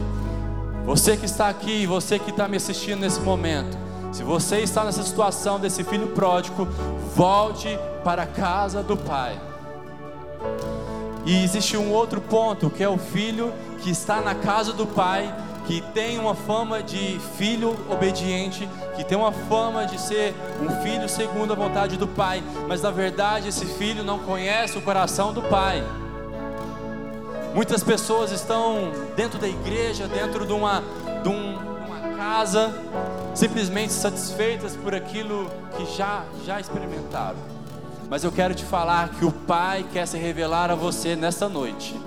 [0.85, 3.77] Você que está aqui, você que está me assistindo nesse momento,
[4.13, 6.65] se você está nessa situação desse filho pródigo,
[7.13, 9.37] volte para a casa do Pai.
[11.25, 15.29] E existe um outro ponto, que é o filho que está na casa do Pai,
[15.71, 21.07] que tem uma fama de filho obediente, que tem uma fama de ser um filho
[21.07, 25.41] segundo a vontade do Pai, mas na verdade esse filho não conhece o coração do
[25.43, 25.81] Pai.
[27.55, 30.83] Muitas pessoas estão dentro da igreja, dentro de uma,
[31.23, 32.75] de, um, uma casa,
[33.33, 37.39] simplesmente satisfeitas por aquilo que já, já experimentaram.
[38.09, 41.97] Mas eu quero te falar que o Pai quer se revelar a você nesta noite.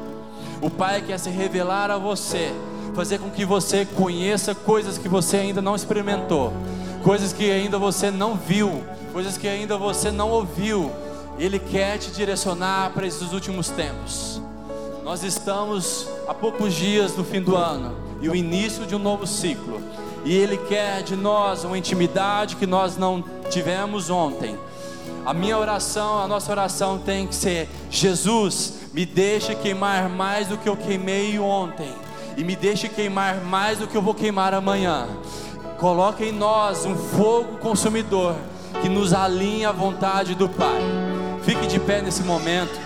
[0.60, 2.52] O Pai quer se revelar a você,
[2.94, 6.52] fazer com que você conheça coisas que você ainda não experimentou,
[7.02, 8.82] coisas que ainda você não viu,
[9.12, 10.90] coisas que ainda você não ouviu.
[11.38, 14.40] Ele quer te direcionar para esses últimos tempos.
[15.02, 19.26] Nós estamos a poucos dias do fim do ano e o início de um novo
[19.26, 19.82] ciclo.
[20.24, 24.56] E Ele quer de nós uma intimidade que nós não tivemos ontem.
[25.26, 30.56] A minha oração, a nossa oração tem que ser: Jesus, me deixa queimar mais do
[30.56, 31.92] que eu queimei ontem,
[32.36, 35.06] e me deixe queimar mais do que eu vou queimar amanhã.
[35.78, 38.34] Coloque em nós um fogo consumidor
[38.80, 40.80] que nos alinhe à vontade do Pai.
[41.42, 42.78] Fique de pé nesse momento.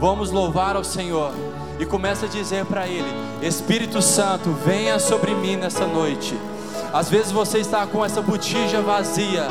[0.00, 1.32] Vamos louvar ao Senhor
[1.78, 3.08] e começa a dizer para Ele:
[3.42, 6.36] Espírito Santo, venha sobre mim nessa noite.
[6.92, 9.46] Às vezes você está com essa botija vazia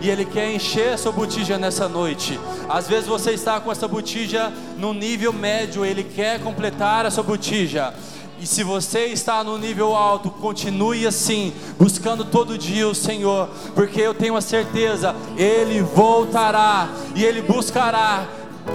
[0.00, 2.38] e Ele quer encher a sua botija nessa noite.
[2.68, 7.22] Às vezes você está com essa botija no nível médio, Ele quer completar a sua
[7.22, 7.94] botija.
[8.42, 14.00] E se você está no nível alto, continue assim, buscando todo dia o Senhor, porque
[14.00, 18.26] eu tenho a certeza, Ele voltará e Ele buscará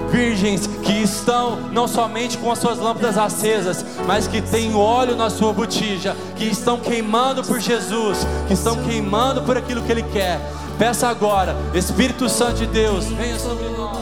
[0.09, 5.29] virgens que estão não somente com as suas lâmpadas acesas, mas que têm óleo na
[5.29, 10.39] sua botija, que estão queimando por Jesus, que estão queimando por aquilo que Ele quer.
[10.79, 13.97] Peça agora, Espírito Santo de Deus, venha sobre nós.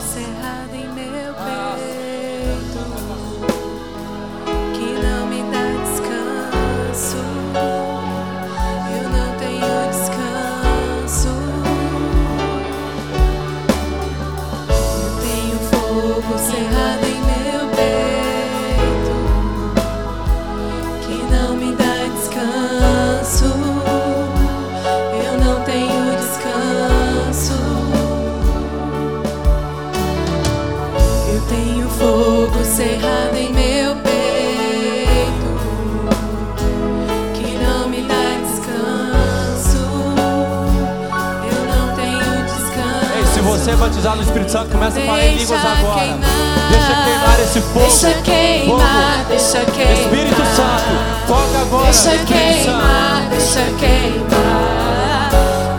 [44.46, 46.00] Espírito Santo, começa a falar em línguas agora.
[46.00, 46.30] Queimar,
[46.70, 47.80] deixa queimar esse fogo.
[47.80, 49.26] Deixa queimar, fogo.
[49.30, 49.94] deixa queimar.
[49.96, 50.92] Espírito Santo,
[51.28, 51.86] toca agora.
[51.86, 55.30] Deixa queimar, deixa queimar.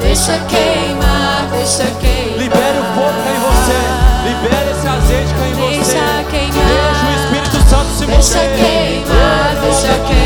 [0.01, 2.39] Deixa queimar, deixa queimar.
[2.39, 3.79] Libere o fogo em você.
[4.27, 5.93] Libere esse azeite que é em você.
[5.95, 6.67] Deixa queimar.
[6.67, 8.57] Deixa o Espírito Santo se Deixa mover.
[8.57, 10.26] queimar, deixa queimar,